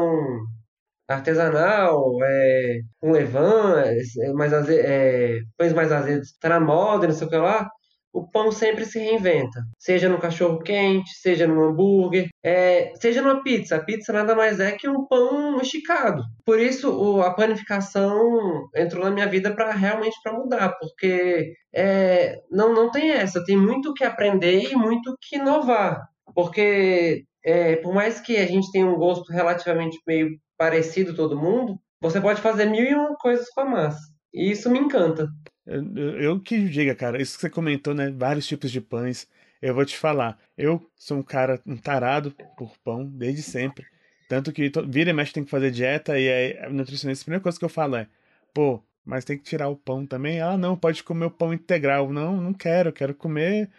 artesanal, 1.08 2.18
é, 2.22 2.80
com 3.00 3.12
levan, 3.12 3.82
é, 3.82 4.32
mais 4.32 4.52
é, 4.68 5.40
pães 5.56 5.72
mais 5.72 5.90
azedos, 5.92 6.32
tá 6.38 6.48
na 6.50 6.60
moda, 6.60 7.06
não 7.06 7.14
sei 7.14 7.26
o 7.26 7.30
que 7.30 7.36
lá. 7.36 7.68
o 8.12 8.28
pão 8.30 8.50
sempre 8.52 8.84
se 8.84 8.98
reinventa. 8.98 9.62
Seja 9.78 10.08
no 10.08 10.18
cachorro 10.18 10.58
quente, 10.60 11.10
seja 11.20 11.46
no 11.46 11.62
hambúrguer, 11.64 12.28
é, 12.42 12.92
seja 12.96 13.22
numa 13.22 13.42
pizza. 13.42 13.76
A 13.76 13.84
pizza 13.84 14.12
nada 14.12 14.34
mais 14.34 14.60
é 14.60 14.72
que 14.72 14.88
um 14.88 15.06
pão 15.06 15.60
esticado. 15.60 16.22
Por 16.44 16.58
isso 16.60 16.90
o, 16.90 17.22
a 17.22 17.32
panificação 17.34 18.68
entrou 18.76 19.04
na 19.04 19.10
minha 19.10 19.26
vida 19.28 19.54
para 19.54 19.72
realmente 19.72 20.16
para 20.22 20.32
mudar, 20.32 20.76
porque 20.80 21.52
é, 21.74 22.40
não, 22.50 22.74
não 22.74 22.90
tem 22.90 23.10
essa. 23.12 23.44
Tem 23.44 23.56
muito 23.56 23.94
que 23.94 24.04
aprender 24.04 24.70
e 24.70 24.74
muito 24.76 25.16
que 25.22 25.36
inovar. 25.36 26.02
Porque 26.34 27.24
é, 27.44 27.76
por 27.76 27.94
mais 27.94 28.20
que 28.20 28.36
a 28.36 28.46
gente 28.46 28.70
tenha 28.72 28.86
um 28.86 28.96
gosto 28.96 29.32
relativamente 29.32 29.98
meio 30.06 30.28
parecido 30.58 31.14
todo 31.14 31.38
mundo, 31.38 31.80
você 32.00 32.20
pode 32.20 32.40
fazer 32.40 32.66
mil 32.66 32.84
e 32.84 32.94
uma 32.94 33.16
coisas 33.16 33.48
com 33.50 33.60
a 33.60 33.64
massa. 33.64 34.00
E 34.34 34.50
isso 34.50 34.68
me 34.68 34.78
encanta. 34.78 35.28
Eu, 35.64 36.20
eu 36.20 36.40
que 36.40 36.68
diga, 36.68 36.94
cara, 36.94 37.20
isso 37.20 37.36
que 37.36 37.42
você 37.42 37.50
comentou, 37.50 37.94
né? 37.94 38.10
Vários 38.10 38.46
tipos 38.46 38.70
de 38.70 38.80
pães. 38.80 39.28
Eu 39.60 39.74
vou 39.74 39.84
te 39.84 39.96
falar, 39.96 40.38
eu 40.56 40.84
sou 40.94 41.18
um 41.18 41.22
cara, 41.22 41.60
um 41.66 41.76
tarado 41.76 42.30
por 42.56 42.76
pão, 42.84 43.04
desde 43.04 43.42
sempre. 43.42 43.86
Tanto 44.28 44.52
que 44.52 44.70
vira 44.86 45.10
e 45.10 45.12
mexe 45.12 45.32
tem 45.32 45.44
que 45.44 45.50
fazer 45.50 45.70
dieta, 45.70 46.18
e 46.18 46.28
aí 46.30 46.58
a 46.58 46.70
nutricionista, 46.70 47.22
a 47.22 47.24
primeira 47.24 47.42
coisa 47.42 47.58
que 47.58 47.64
eu 47.64 47.68
falo 47.68 47.96
é, 47.96 48.06
pô, 48.52 48.82
mas 49.04 49.24
tem 49.24 49.38
que 49.38 49.44
tirar 49.44 49.68
o 49.68 49.76
pão 49.76 50.06
também? 50.06 50.40
Ah, 50.40 50.56
não, 50.56 50.76
pode 50.76 51.02
comer 51.02 51.24
o 51.24 51.30
pão 51.30 51.52
integral. 51.54 52.12
Não, 52.12 52.36
não 52.40 52.52
quero, 52.52 52.92
quero 52.92 53.14
comer 53.14 53.70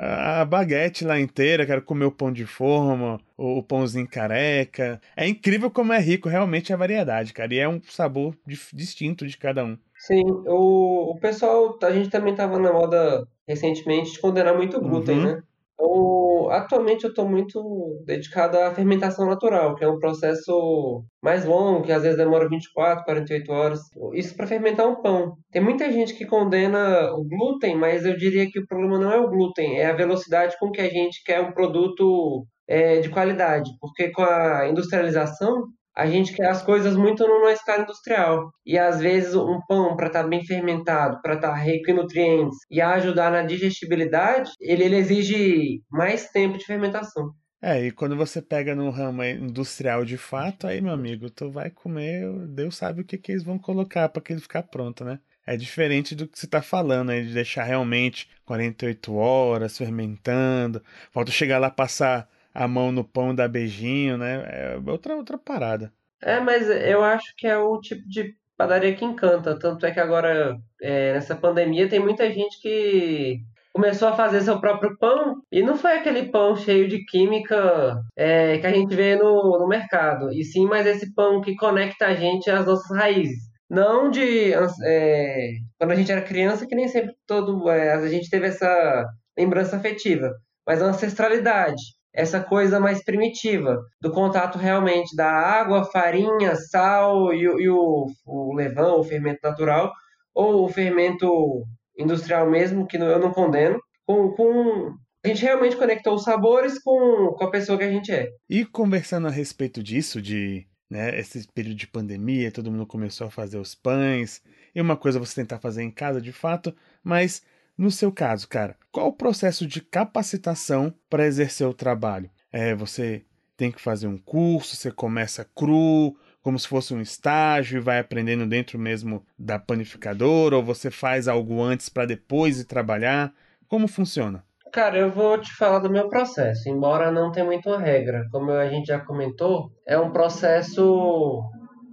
a 0.00 0.44
baguete 0.44 1.04
lá 1.04 1.18
inteira, 1.18 1.66
quero 1.66 1.82
comer 1.82 2.04
o 2.04 2.12
pão 2.12 2.32
de 2.32 2.46
forma, 2.46 3.20
o, 3.36 3.60
pãozinho 3.62 4.06
careca. 4.08 5.00
É 5.16 5.26
incrível 5.26 5.70
como 5.70 5.92
é 5.92 5.98
rico 5.98 6.28
realmente 6.28 6.72
a 6.72 6.76
variedade, 6.76 7.32
cara, 7.32 7.52
e 7.52 7.58
é 7.58 7.68
um 7.68 7.80
sabor 7.82 8.36
distinto 8.72 9.26
de 9.26 9.36
cada 9.36 9.64
um. 9.64 9.76
Sim, 9.98 10.22
o, 10.46 11.10
o 11.10 11.18
pessoal, 11.18 11.76
a 11.82 11.90
gente 11.90 12.10
também 12.10 12.30
estava 12.30 12.60
na 12.60 12.72
moda 12.72 13.26
recentemente 13.46 14.12
de 14.12 14.20
condenar 14.20 14.56
muito 14.56 14.80
glúten, 14.80 15.18
uhum. 15.18 15.24
né? 15.24 15.42
Então, 15.80 16.50
atualmente 16.50 17.04
eu 17.04 17.10
estou 17.10 17.28
muito 17.28 18.02
dedicado 18.04 18.58
à 18.58 18.74
fermentação 18.74 19.26
natural, 19.26 19.76
que 19.76 19.84
é 19.84 19.88
um 19.88 19.98
processo 19.98 21.04
mais 21.22 21.44
longo, 21.44 21.84
que 21.84 21.92
às 21.92 22.02
vezes 22.02 22.18
demora 22.18 22.48
24, 22.48 23.04
48 23.04 23.52
horas. 23.52 23.80
Isso 24.14 24.36
para 24.36 24.46
fermentar 24.46 24.88
um 24.88 25.00
pão. 25.00 25.36
Tem 25.52 25.62
muita 25.62 25.90
gente 25.92 26.14
que 26.14 26.26
condena 26.26 27.12
o 27.12 27.24
glúten, 27.24 27.76
mas 27.76 28.04
eu 28.04 28.16
diria 28.16 28.50
que 28.50 28.58
o 28.58 28.66
problema 28.66 28.98
não 28.98 29.12
é 29.12 29.20
o 29.20 29.28
glúten, 29.30 29.78
é 29.78 29.86
a 29.86 29.96
velocidade 29.96 30.56
com 30.58 30.70
que 30.70 30.80
a 30.80 30.88
gente 30.88 31.22
quer 31.24 31.40
um 31.40 31.52
produto 31.52 32.44
é, 32.66 33.00
de 33.00 33.08
qualidade. 33.08 33.70
Porque 33.80 34.10
com 34.10 34.22
a 34.22 34.68
industrialização, 34.68 35.64
a 35.98 36.06
gente 36.06 36.32
quer 36.32 36.48
as 36.48 36.62
coisas 36.62 36.94
muito 36.94 37.26
numa 37.26 37.50
escala 37.50 37.82
industrial. 37.82 38.52
E 38.64 38.78
às 38.78 39.00
vezes 39.00 39.34
um 39.34 39.58
pão, 39.66 39.96
para 39.96 40.06
estar 40.06 40.22
tá 40.22 40.28
bem 40.28 40.44
fermentado, 40.46 41.20
para 41.20 41.34
estar 41.34 41.50
tá 41.50 41.56
rico 41.56 41.90
em 41.90 41.94
nutrientes 41.94 42.56
e 42.70 42.80
ajudar 42.80 43.32
na 43.32 43.42
digestibilidade, 43.42 44.48
ele, 44.60 44.84
ele 44.84 44.94
exige 44.94 45.82
mais 45.90 46.30
tempo 46.30 46.56
de 46.56 46.64
fermentação. 46.64 47.32
É, 47.60 47.84
e 47.84 47.90
quando 47.90 48.16
você 48.16 48.40
pega 48.40 48.76
no 48.76 48.90
ramo 48.90 49.24
industrial 49.24 50.04
de 50.04 50.16
fato, 50.16 50.68
aí, 50.68 50.80
meu 50.80 50.92
amigo, 50.92 51.28
tu 51.28 51.50
vai 51.50 51.68
comer, 51.68 52.30
Deus 52.46 52.76
sabe 52.76 53.00
o 53.00 53.04
que, 53.04 53.18
que 53.18 53.32
eles 53.32 53.42
vão 53.42 53.58
colocar 53.58 54.08
para 54.08 54.22
que 54.22 54.32
ele 54.32 54.40
ficar 54.40 54.62
pronto, 54.62 55.04
né? 55.04 55.18
É 55.44 55.56
diferente 55.56 56.14
do 56.14 56.28
que 56.28 56.38
você 56.38 56.46
está 56.46 56.62
falando, 56.62 57.10
aí, 57.10 57.26
de 57.26 57.34
deixar 57.34 57.64
realmente 57.64 58.28
48 58.44 59.12
horas 59.16 59.76
fermentando. 59.76 60.80
Falta 61.10 61.32
chegar 61.32 61.58
lá 61.58 61.68
passar 61.68 62.28
a 62.54 62.66
mão 62.66 62.90
no 62.90 63.04
pão 63.04 63.34
da 63.34 63.46
beijinho, 63.46 64.18
né? 64.18 64.44
É 64.46 64.90
outra, 64.90 65.16
outra 65.16 65.38
parada. 65.38 65.92
É, 66.22 66.40
mas 66.40 66.68
eu 66.68 67.02
acho 67.02 67.34
que 67.36 67.46
é 67.46 67.56
o 67.56 67.80
tipo 67.80 68.08
de 68.08 68.34
padaria 68.56 68.94
que 68.94 69.04
encanta. 69.04 69.58
Tanto 69.58 69.86
é 69.86 69.90
que 69.92 70.00
agora, 70.00 70.58
é, 70.82 71.12
nessa 71.14 71.36
pandemia, 71.36 71.88
tem 71.88 72.00
muita 72.00 72.30
gente 72.32 72.60
que 72.60 73.40
começou 73.72 74.08
a 74.08 74.16
fazer 74.16 74.40
seu 74.40 74.60
próprio 74.60 74.98
pão 74.98 75.40
e 75.52 75.62
não 75.62 75.76
foi 75.76 75.92
aquele 75.92 76.30
pão 76.30 76.56
cheio 76.56 76.88
de 76.88 77.04
química 77.04 78.02
é, 78.16 78.58
que 78.58 78.66
a 78.66 78.72
gente 78.72 78.94
vê 78.94 79.14
no, 79.14 79.56
no 79.56 79.68
mercado, 79.68 80.32
e 80.32 80.42
sim 80.42 80.66
mais 80.66 80.84
esse 80.84 81.14
pão 81.14 81.40
que 81.40 81.54
conecta 81.54 82.06
a 82.06 82.14
gente 82.14 82.50
às 82.50 82.66
nossas 82.66 82.96
raízes. 82.96 83.38
Não 83.70 84.10
de 84.10 84.52
é, 84.84 85.50
quando 85.78 85.92
a 85.92 85.94
gente 85.94 86.10
era 86.10 86.22
criança, 86.22 86.66
que 86.66 86.74
nem 86.74 86.88
sempre 86.88 87.14
todo 87.26 87.70
é, 87.70 87.92
a 87.92 88.08
gente 88.08 88.28
teve 88.28 88.48
essa 88.48 89.06
lembrança 89.38 89.76
afetiva, 89.76 90.34
mas 90.66 90.82
a 90.82 90.86
ancestralidade 90.86 91.97
essa 92.14 92.40
coisa 92.40 92.80
mais 92.80 93.02
primitiva, 93.04 93.78
do 94.00 94.10
contato 94.10 94.58
realmente 94.58 95.14
da 95.14 95.30
água, 95.30 95.84
farinha, 95.84 96.54
sal 96.56 97.32
e, 97.32 97.42
e 97.42 97.68
o, 97.68 98.06
o 98.26 98.54
levão, 98.54 99.00
o 99.00 99.04
fermento 99.04 99.40
natural, 99.42 99.92
ou 100.34 100.64
o 100.64 100.68
fermento 100.68 101.64
industrial 101.98 102.48
mesmo, 102.48 102.86
que 102.86 102.96
eu 102.96 103.18
não 103.18 103.32
condeno, 103.32 103.78
com, 104.06 104.30
com 104.32 104.94
a 105.24 105.28
gente 105.28 105.42
realmente 105.42 105.76
conectou 105.76 106.14
os 106.14 106.22
sabores 106.22 106.80
com, 106.82 107.34
com 107.36 107.44
a 107.44 107.50
pessoa 107.50 107.76
que 107.76 107.84
a 107.84 107.90
gente 107.90 108.12
é. 108.12 108.28
E 108.48 108.64
conversando 108.64 109.26
a 109.26 109.30
respeito 109.30 109.82
disso, 109.82 110.22
de 110.22 110.66
né, 110.88 111.18
esse 111.18 111.46
período 111.52 111.76
de 111.76 111.86
pandemia, 111.86 112.52
todo 112.52 112.70
mundo 112.70 112.86
começou 112.86 113.26
a 113.26 113.30
fazer 113.30 113.58
os 113.58 113.74
pães, 113.74 114.40
e 114.74 114.80
uma 114.80 114.96
coisa 114.96 115.18
você 115.18 115.34
tentar 115.34 115.58
fazer 115.58 115.82
em 115.82 115.90
casa 115.90 116.20
de 116.20 116.32
fato, 116.32 116.74
mas 117.02 117.42
no 117.78 117.90
seu 117.92 118.10
caso, 118.10 118.48
cara, 118.48 118.76
qual 118.90 119.06
o 119.06 119.12
processo 119.12 119.64
de 119.66 119.80
capacitação 119.80 120.92
para 121.08 121.26
exercer 121.26 121.66
o 121.66 121.72
trabalho? 121.72 122.28
É, 122.52 122.74
você 122.74 123.24
tem 123.56 123.70
que 123.70 123.80
fazer 123.80 124.08
um 124.08 124.18
curso, 124.18 124.74
você 124.74 124.90
começa 124.90 125.48
cru, 125.54 126.16
como 126.42 126.58
se 126.58 126.66
fosse 126.66 126.92
um 126.92 127.00
estágio 127.00 127.78
e 127.78 127.80
vai 127.80 127.98
aprendendo 127.98 128.46
dentro 128.46 128.78
mesmo 128.78 129.24
da 129.38 129.58
panificadora, 129.58 130.56
ou 130.56 130.62
você 130.62 130.90
faz 130.90 131.28
algo 131.28 131.62
antes 131.62 131.88
para 131.88 132.06
depois 132.06 132.58
ir 132.58 132.64
trabalhar? 132.64 133.32
Como 133.68 133.86
funciona? 133.86 134.44
Cara, 134.72 134.98
eu 134.98 135.10
vou 135.10 135.38
te 135.38 135.54
falar 135.54 135.78
do 135.78 135.90
meu 135.90 136.08
processo, 136.08 136.68
embora 136.68 137.10
não 137.10 137.30
tenha 137.30 137.46
muita 137.46 137.78
regra. 137.78 138.26
Como 138.30 138.50
a 138.50 138.68
gente 138.68 138.86
já 138.86 139.00
comentou, 139.00 139.70
é 139.86 139.98
um 139.98 140.10
processo 140.10 141.42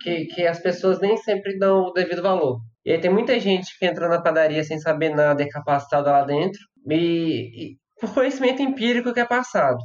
que, 0.02 0.26
que 0.26 0.46
as 0.46 0.60
pessoas 0.60 1.00
nem 1.00 1.16
sempre 1.18 1.58
dão 1.58 1.84
o 1.84 1.94
devido 1.94 2.22
valor. 2.22 2.60
E 2.86 2.92
aí 2.92 3.02
tem 3.02 3.12
muita 3.12 3.40
gente 3.40 3.78
que 3.80 3.86
entra 3.86 4.08
na 4.08 4.22
padaria 4.22 4.64
sem 4.64 4.80
saber 4.80 5.10
nada, 5.10 5.42
é 5.42 5.50
capacitada 5.50 6.12
lá 6.12 6.24
dentro, 6.24 6.60
e, 6.90 7.72
e 7.74 7.78
por 8.00 8.14
conhecimento 8.14 8.62
empírico 8.62 9.14
que 9.14 9.20
é 9.20 9.26
passado. 9.26 9.80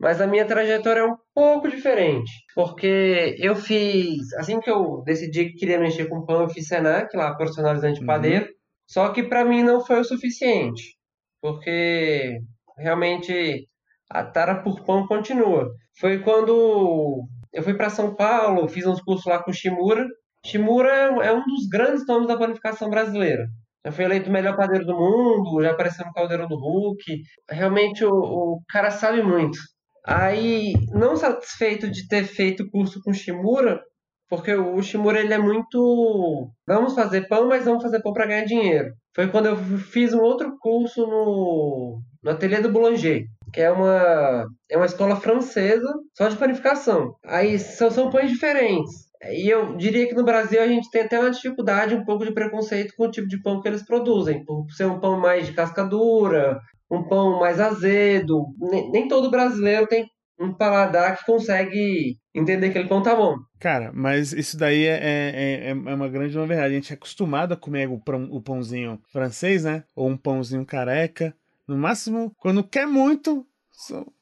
Mas 0.00 0.20
a 0.20 0.26
minha 0.26 0.46
trajetória 0.46 1.00
é 1.00 1.04
um 1.04 1.16
pouco 1.34 1.68
diferente, 1.68 2.30
porque 2.54 3.36
eu 3.38 3.56
fiz, 3.56 4.32
assim 4.34 4.60
que 4.60 4.70
eu 4.70 5.02
decidi 5.04 5.46
que 5.46 5.56
queria 5.56 5.78
mexer 5.78 6.08
com 6.08 6.24
pão, 6.24 6.42
eu 6.42 6.48
fiz 6.48 6.68
Senac, 6.68 7.14
lá, 7.16 7.34
profissionalizante 7.34 8.00
uhum. 8.00 8.06
padeiro, 8.06 8.48
só 8.86 9.10
que 9.10 9.24
para 9.24 9.44
mim 9.44 9.62
não 9.62 9.84
foi 9.84 10.00
o 10.00 10.04
suficiente, 10.04 10.96
porque 11.42 12.38
realmente 12.78 13.68
a 14.08 14.24
tara 14.24 14.62
por 14.62 14.84
pão 14.84 15.06
continua. 15.06 15.68
Foi 15.98 16.20
quando 16.20 17.24
eu 17.52 17.62
fui 17.62 17.74
para 17.74 17.90
São 17.90 18.14
Paulo, 18.14 18.68
fiz 18.68 18.86
uns 18.86 19.02
cursos 19.02 19.26
lá 19.26 19.42
com 19.42 19.50
o 19.50 19.54
Shimura, 19.54 20.06
Shimura 20.48 20.90
é 21.22 21.32
um 21.32 21.44
dos 21.44 21.68
grandes 21.70 22.06
nomes 22.06 22.26
da 22.26 22.36
panificação 22.36 22.88
brasileira. 22.88 23.46
Já 23.84 23.92
foi 23.92 24.04
eleito 24.04 24.30
o 24.30 24.32
melhor 24.32 24.56
padeiro 24.56 24.86
do 24.86 24.94
mundo, 24.94 25.62
já 25.62 25.72
apareceu 25.72 26.06
no 26.06 26.12
Caldeirão 26.12 26.48
do 26.48 26.56
Hulk. 26.56 27.02
Realmente 27.50 28.04
o, 28.04 28.12
o 28.12 28.62
cara 28.68 28.90
sabe 28.90 29.22
muito. 29.22 29.58
Aí, 30.04 30.72
não 30.92 31.16
satisfeito 31.16 31.90
de 31.90 32.08
ter 32.08 32.24
feito 32.24 32.68
curso 32.70 32.98
com 33.04 33.12
Shimura, 33.12 33.80
porque 34.28 34.54
o 34.54 34.80
Shimura 34.82 35.20
ele 35.20 35.34
é 35.34 35.38
muito. 35.38 36.50
Vamos 36.66 36.94
fazer 36.94 37.28
pão, 37.28 37.46
mas 37.46 37.66
vamos 37.66 37.82
fazer 37.82 38.00
pão 38.00 38.14
para 38.14 38.26
ganhar 38.26 38.44
dinheiro. 38.44 38.94
Foi 39.14 39.28
quando 39.28 39.46
eu 39.46 39.56
fiz 39.56 40.14
um 40.14 40.20
outro 40.20 40.56
curso 40.58 41.06
no, 41.06 42.00
no 42.22 42.30
Ateliê 42.30 42.60
do 42.60 42.72
Boulanger, 42.72 43.24
que 43.52 43.60
é 43.60 43.70
uma, 43.70 44.46
é 44.70 44.76
uma 44.76 44.86
escola 44.86 45.16
francesa 45.16 45.92
só 46.16 46.28
de 46.28 46.36
panificação. 46.36 47.14
Aí 47.24 47.58
são, 47.58 47.90
são 47.90 48.10
pães 48.10 48.30
diferentes. 48.30 49.07
E 49.22 49.48
eu 49.48 49.76
diria 49.76 50.06
que 50.06 50.14
no 50.14 50.24
Brasil 50.24 50.62
a 50.62 50.68
gente 50.68 50.90
tem 50.90 51.02
até 51.02 51.18
uma 51.18 51.30
dificuldade, 51.30 51.94
um 51.94 52.04
pouco 52.04 52.24
de 52.24 52.32
preconceito 52.32 52.94
com 52.96 53.06
o 53.06 53.10
tipo 53.10 53.26
de 53.26 53.42
pão 53.42 53.60
que 53.60 53.68
eles 53.68 53.84
produzem, 53.84 54.44
por 54.44 54.70
ser 54.70 54.86
um 54.86 55.00
pão 55.00 55.18
mais 55.18 55.46
de 55.46 55.52
casca 55.52 55.84
dura, 55.84 56.60
um 56.90 57.02
pão 57.02 57.40
mais 57.40 57.58
azedo. 57.58 58.46
Nem, 58.58 58.90
nem 58.90 59.08
todo 59.08 59.30
brasileiro 59.30 59.86
tem 59.86 60.06
um 60.40 60.54
paladar 60.54 61.18
que 61.18 61.26
consegue 61.26 62.16
entender 62.34 62.70
que 62.70 62.78
aquele 62.78 62.88
pão 62.88 63.02
tá 63.02 63.14
bom. 63.14 63.36
Cara, 63.58 63.90
mas 63.92 64.32
isso 64.32 64.56
daí 64.56 64.84
é, 64.84 65.00
é, 65.02 65.66
é, 65.66 65.70
é 65.70 65.74
uma 65.74 66.08
grande 66.08 66.36
novidade. 66.36 66.72
A 66.72 66.76
gente 66.76 66.92
é 66.92 66.94
acostumado 66.94 67.52
a 67.52 67.56
comer 67.56 67.88
o, 67.88 67.98
pão, 67.98 68.28
o 68.30 68.40
pãozinho 68.40 69.00
francês, 69.10 69.64
né? 69.64 69.82
Ou 69.96 70.08
um 70.08 70.16
pãozinho 70.16 70.64
careca. 70.64 71.34
No 71.66 71.76
máximo, 71.76 72.32
quando 72.38 72.62
quer 72.62 72.86
muito, 72.86 73.44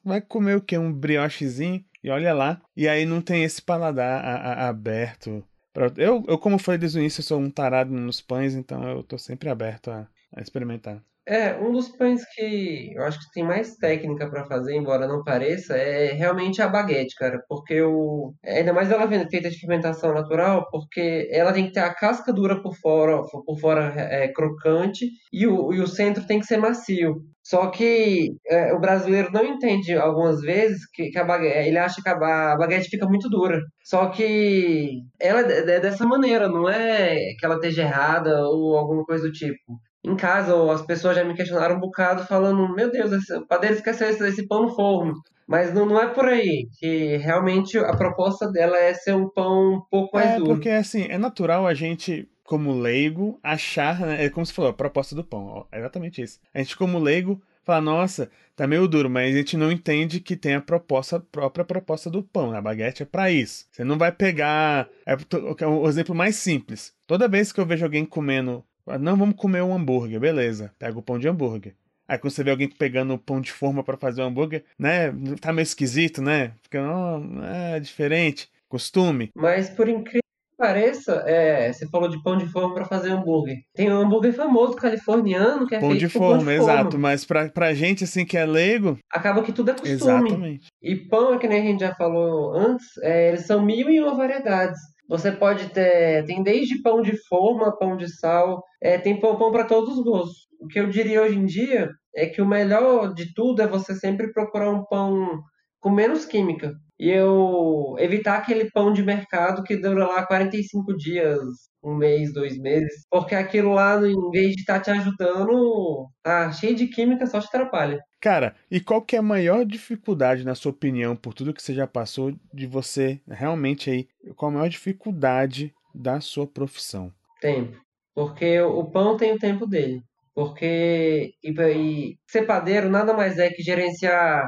vai 0.03 0.21
comer 0.21 0.57
o 0.57 0.61
quê? 0.61 0.77
Um 0.77 0.91
briochezinho. 0.91 1.83
E 2.07 2.09
olha 2.09 2.33
lá. 2.33 2.61
E 2.73 2.87
aí 2.87 3.05
não 3.05 3.21
tem 3.21 3.43
esse 3.43 3.61
paladar 3.61 4.23
a, 4.23 4.35
a, 4.35 4.69
aberto. 4.69 5.43
Pra... 5.73 5.91
Eu, 5.97 6.23
eu, 6.25 6.37
como 6.39 6.57
falei 6.57 6.79
desde 6.79 6.97
o 6.97 7.01
início, 7.01 7.21
sou 7.21 7.37
um 7.37 7.51
tarado 7.51 7.91
nos 7.91 8.21
pães, 8.21 8.55
então 8.55 8.81
eu 8.87 9.03
tô 9.03 9.17
sempre 9.17 9.49
aberto 9.49 9.91
a, 9.91 10.07
a 10.33 10.41
experimentar. 10.41 11.03
É, 11.29 11.57
um 11.57 11.73
dos 11.73 11.89
pães 11.89 12.23
que 12.33 12.93
eu 12.95 13.03
acho 13.03 13.19
que 13.19 13.31
tem 13.33 13.43
mais 13.43 13.75
técnica 13.75 14.29
pra 14.29 14.45
fazer, 14.45 14.75
embora 14.75 15.05
não 15.05 15.25
pareça, 15.25 15.75
é 15.75 16.13
realmente 16.13 16.61
a 16.61 16.69
baguete, 16.69 17.15
cara. 17.15 17.43
Porque 17.49 17.81
o. 17.81 18.33
Ainda 18.45 18.71
mais 18.73 18.89
ela 18.89 19.05
vendo 19.05 19.29
feita 19.29 19.49
de 19.49 19.59
fermentação 19.59 20.13
natural, 20.13 20.65
porque 20.71 21.27
ela 21.29 21.51
tem 21.51 21.65
que 21.67 21.73
ter 21.73 21.81
a 21.81 21.93
casca 21.93 22.31
dura 22.31 22.61
por 22.61 22.73
fora, 22.77 23.21
por 23.45 23.59
fora 23.59 23.93
é, 23.97 24.29
crocante, 24.29 25.05
e 25.33 25.45
o, 25.45 25.73
e 25.73 25.81
o 25.81 25.87
centro 25.87 26.25
tem 26.25 26.39
que 26.39 26.45
ser 26.45 26.57
macio. 26.57 27.15
Só 27.43 27.67
que 27.71 28.33
é, 28.49 28.73
o 28.73 28.79
brasileiro 28.79 29.29
não 29.31 29.43
entende 29.45 29.93
algumas 29.95 30.39
vezes 30.41 30.79
que, 30.93 31.09
que 31.09 31.19
a 31.19 31.25
baguete, 31.25 31.67
ele 31.67 31.77
acha 31.77 32.01
que 32.01 32.09
a, 32.09 32.53
a 32.53 32.57
baguete 32.57 32.89
fica 32.89 33.05
muito 33.05 33.29
dura. 33.29 33.59
Só 33.83 34.07
que 34.09 35.01
ela 35.19 35.41
é, 35.41 35.59
é 35.75 35.79
dessa 35.81 36.05
maneira, 36.05 36.47
não 36.47 36.69
é 36.69 37.15
que 37.37 37.45
ela 37.45 37.55
esteja 37.55 37.83
errada 37.83 38.47
ou 38.47 38.77
alguma 38.77 39.03
coisa 39.05 39.27
do 39.27 39.31
tipo 39.33 39.77
em 40.03 40.15
casa, 40.15 40.55
ou 40.55 40.71
as 40.71 40.81
pessoas 40.81 41.15
já 41.15 41.23
me 41.23 41.33
questionaram 41.35 41.75
um 41.75 41.79
bocado, 41.79 42.25
falando: 42.25 42.73
Meu 42.73 42.91
Deus, 42.91 43.11
esse, 43.11 43.33
o 43.33 43.45
padeiro 43.45 43.75
esqueceu 43.75 44.09
esse, 44.09 44.25
esse 44.27 44.47
pão 44.47 44.63
no 44.63 44.75
forno. 44.75 45.15
Mas 45.47 45.73
não, 45.73 45.85
não 45.85 46.01
é 46.01 46.07
por 46.07 46.25
aí, 46.25 46.67
que 46.77 47.15
realmente 47.17 47.77
a 47.77 47.95
proposta 47.95 48.51
dela 48.51 48.77
é 48.77 48.93
ser 48.93 49.15
um 49.15 49.29
pão 49.29 49.75
um 49.75 49.81
pouco 49.89 50.17
mais 50.17 50.31
é, 50.31 50.37
duro. 50.37 50.51
Porque 50.51 50.69
assim, 50.69 51.05
é 51.09 51.17
natural 51.17 51.65
a 51.65 51.73
gente, 51.73 52.29
como 52.43 52.77
leigo, 52.77 53.39
achar, 53.41 54.01
né? 54.01 54.25
É 54.25 54.29
como 54.29 54.45
você 54.45 54.53
falou, 54.53 54.71
a 54.71 54.73
proposta 54.73 55.15
do 55.15 55.23
pão. 55.23 55.65
É 55.71 55.79
exatamente 55.79 56.21
isso. 56.21 56.39
A 56.53 56.59
gente, 56.59 56.75
como 56.75 56.99
leigo, 56.99 57.41
fala, 57.63 57.79
nossa, 57.79 58.29
tá 58.57 58.67
meio 58.67 58.89
duro, 58.89 59.09
mas 59.09 59.33
a 59.33 59.37
gente 59.37 59.55
não 59.55 59.71
entende 59.71 60.19
que 60.19 60.35
tem 60.35 60.55
a 60.55 60.61
proposta, 60.61 61.15
a 61.15 61.19
própria 61.19 61.63
proposta 61.63 62.09
do 62.09 62.21
pão. 62.21 62.53
A 62.53 62.61
baguete 62.61 63.03
é 63.03 63.05
para 63.05 63.31
isso. 63.31 63.67
Você 63.71 63.85
não 63.85 63.97
vai 63.97 64.11
pegar. 64.11 64.89
É 65.05 65.65
o 65.65 65.87
exemplo 65.87 66.13
mais 66.13 66.35
simples. 66.35 66.93
Toda 67.05 67.27
vez 67.29 67.53
que 67.53 67.59
eu 67.61 67.65
vejo 67.65 67.85
alguém 67.85 68.05
comendo 68.05 68.65
não, 68.99 69.17
vamos 69.17 69.35
comer 69.35 69.61
um 69.61 69.75
hambúrguer, 69.75 70.19
beleza. 70.19 70.71
Pega 70.79 70.97
o 70.97 71.01
pão 71.01 71.19
de 71.19 71.27
hambúrguer. 71.27 71.75
Aí 72.07 72.17
quando 72.17 72.31
você 72.31 72.43
vê 72.43 72.51
alguém 72.51 72.69
pegando 72.69 73.13
o 73.13 73.19
pão 73.19 73.41
de 73.41 73.51
forma 73.51 73.83
para 73.83 73.97
fazer 73.97 74.21
o 74.21 74.25
hambúrguer, 74.25 74.63
né? 74.79 75.11
Tá 75.41 75.51
meio 75.51 75.63
esquisito, 75.63 76.21
né? 76.21 76.53
Fica, 76.63 76.81
oh, 76.81 77.43
é 77.43 77.79
diferente. 77.79 78.49
Costume. 78.69 79.29
Mas 79.35 79.69
por 79.69 79.89
incrível 79.89 80.21
que 80.21 80.57
pareça, 80.57 81.23
é, 81.25 81.71
você 81.71 81.85
falou 81.87 82.07
de 82.07 82.21
pão 82.23 82.37
de 82.37 82.47
forma 82.47 82.73
para 82.73 82.85
fazer 82.85 83.11
hambúrguer. 83.11 83.57
Tem 83.75 83.91
um 83.91 83.97
hambúrguer 83.97 84.33
famoso 84.33 84.75
californiano 84.75 85.67
que 85.67 85.75
é 85.75 85.79
pão 85.79 85.89
feito 85.89 85.99
de 85.99 86.09
forma, 86.09 86.37
pão 86.37 86.45
de 86.45 86.51
exato. 86.51 86.91
forma. 86.91 86.99
Mas 86.99 87.25
pra, 87.25 87.49
pra 87.49 87.73
gente, 87.73 88.05
assim, 88.05 88.25
que 88.25 88.37
é 88.37 88.45
leigo. 88.45 88.97
Acaba 89.11 89.43
que 89.43 89.51
tudo 89.51 89.71
é 89.71 89.73
costume. 89.73 89.95
Exatamente. 89.95 90.67
E 90.81 90.95
pão, 90.95 91.33
é 91.33 91.37
que 91.37 91.47
nem 91.47 91.59
a 91.59 91.63
gente 91.63 91.81
já 91.81 91.93
falou 91.93 92.53
antes, 92.53 92.85
é, 93.01 93.29
eles 93.29 93.45
são 93.45 93.61
mil 93.65 93.89
e 93.89 93.99
uma 93.99 94.15
variedades. 94.15 94.79
Você 95.07 95.31
pode 95.31 95.69
ter, 95.69 96.25
tem 96.25 96.43
desde 96.43 96.81
pão 96.81 97.01
de 97.01 97.15
forma, 97.27 97.77
pão 97.77 97.95
de 97.95 98.13
sal, 98.19 98.63
é, 98.81 98.97
tem 98.97 99.19
pão, 99.19 99.37
pão 99.37 99.51
para 99.51 99.65
todos 99.65 99.97
os 99.97 100.03
gostos. 100.03 100.47
O 100.59 100.67
que 100.67 100.79
eu 100.79 100.89
diria 100.89 101.21
hoje 101.21 101.37
em 101.37 101.45
dia 101.45 101.89
é 102.15 102.25
que 102.25 102.41
o 102.41 102.47
melhor 102.47 103.13
de 103.13 103.33
tudo 103.33 103.61
é 103.61 103.67
você 103.67 103.95
sempre 103.95 104.31
procurar 104.33 104.69
um 104.69 104.83
pão 104.85 105.39
com 105.79 105.89
menos 105.89 106.25
química. 106.25 106.73
E 106.99 107.09
eu 107.09 107.95
evitar 107.99 108.37
aquele 108.37 108.71
pão 108.71 108.91
de 108.91 109.03
mercado 109.03 109.63
que 109.63 109.77
dura 109.77 110.07
lá 110.07 110.25
45 110.25 110.97
dias, 110.97 111.39
um 111.83 111.95
mês, 111.95 112.33
dois 112.33 112.57
meses, 112.57 113.05
porque 113.09 113.35
aquilo 113.35 113.71
lá, 113.73 113.97
em 113.97 114.31
vez 114.31 114.55
de 114.55 114.61
estar 114.61 114.79
tá 114.79 114.81
te 114.81 114.91
ajudando, 114.91 116.09
tá 116.23 116.51
cheio 116.51 116.75
de 116.75 116.87
química, 116.87 117.27
só 117.27 117.39
te 117.39 117.45
atrapalha. 117.45 117.99
Cara, 118.19 118.55
e 118.69 118.81
qual 118.81 119.03
que 119.03 119.15
é 119.15 119.19
a 119.19 119.23
maior 119.23 119.63
dificuldade, 119.63 120.43
na 120.43 120.55
sua 120.55 120.71
opinião, 120.71 121.15
por 121.15 121.35
tudo 121.35 121.53
que 121.53 121.61
você 121.61 121.73
já 121.73 121.85
passou, 121.85 122.33
de 122.51 122.65
você 122.65 123.21
realmente 123.27 123.91
aí, 123.91 124.07
qual 124.35 124.49
a 124.49 124.55
maior 124.55 124.69
dificuldade 124.69 125.71
da 125.93 126.19
sua 126.19 126.47
profissão? 126.47 127.13
Tempo. 127.39 127.77
Porque 128.15 128.59
o 128.59 128.83
pão 128.85 129.15
tem 129.15 129.33
o 129.33 129.39
tempo 129.39 129.67
dele. 129.67 130.01
Porque 130.33 131.31
e, 131.43 131.51
e 131.51 132.17
ser 132.27 132.47
padeiro 132.47 132.89
nada 132.89 133.13
mais 133.13 133.37
é 133.37 133.49
que 133.49 133.61
gerenciar 133.61 134.43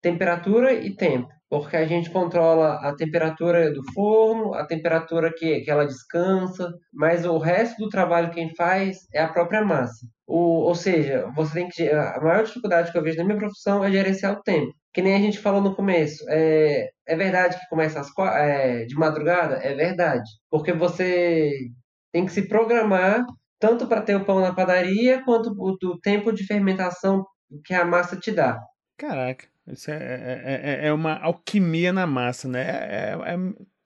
temperatura 0.00 0.72
e 0.72 0.94
tempo 0.94 1.28
porque 1.50 1.76
a 1.76 1.84
gente 1.84 2.08
controla 2.10 2.76
a 2.76 2.94
temperatura 2.94 3.72
do 3.72 3.82
forno, 3.92 4.54
a 4.54 4.64
temperatura 4.64 5.34
que, 5.36 5.62
que 5.62 5.70
ela 5.70 5.84
descansa, 5.84 6.72
mas 6.94 7.26
o 7.26 7.38
resto 7.38 7.76
do 7.82 7.88
trabalho 7.88 8.30
quem 8.30 8.54
faz 8.54 8.98
é 9.12 9.20
a 9.20 9.28
própria 9.28 9.64
massa. 9.64 10.06
O, 10.28 10.60
ou 10.60 10.74
seja, 10.76 11.26
você 11.34 11.54
tem 11.54 11.68
que 11.68 11.90
a 11.90 12.20
maior 12.22 12.44
dificuldade 12.44 12.92
que 12.92 12.96
eu 12.96 13.02
vejo 13.02 13.18
na 13.18 13.24
minha 13.24 13.36
profissão 13.36 13.82
é 13.82 13.90
gerenciar 13.90 14.34
o 14.34 14.42
tempo. 14.42 14.72
Que 14.94 15.02
nem 15.02 15.16
a 15.16 15.18
gente 15.18 15.40
falou 15.40 15.60
no 15.60 15.74
começo, 15.74 16.24
é, 16.28 16.88
é 17.06 17.16
verdade 17.16 17.58
que 17.58 17.68
começa 17.68 18.00
às, 18.00 18.08
é, 18.36 18.84
de 18.84 18.94
madrugada? 18.94 19.56
É 19.56 19.74
verdade. 19.74 20.28
Porque 20.48 20.72
você 20.72 21.52
tem 22.12 22.24
que 22.24 22.32
se 22.32 22.48
programar 22.48 23.24
tanto 23.58 23.88
para 23.88 24.02
ter 24.02 24.14
o 24.14 24.24
pão 24.24 24.40
na 24.40 24.54
padaria, 24.54 25.22
quanto 25.24 25.50
o, 25.58 25.76
o 25.84 26.00
tempo 26.00 26.32
de 26.32 26.46
fermentação 26.46 27.24
que 27.64 27.74
a 27.74 27.84
massa 27.84 28.16
te 28.16 28.30
dá. 28.30 28.58
Caraca. 28.96 29.46
Isso 29.72 29.90
é, 29.90 29.94
é, 29.94 30.60
é, 30.62 30.86
é 30.88 30.92
uma 30.92 31.18
alquimia 31.18 31.92
na 31.92 32.06
massa, 32.06 32.48
né? 32.48 32.62
É, 32.62 33.14
é, 33.14 33.34
é 33.34 33.36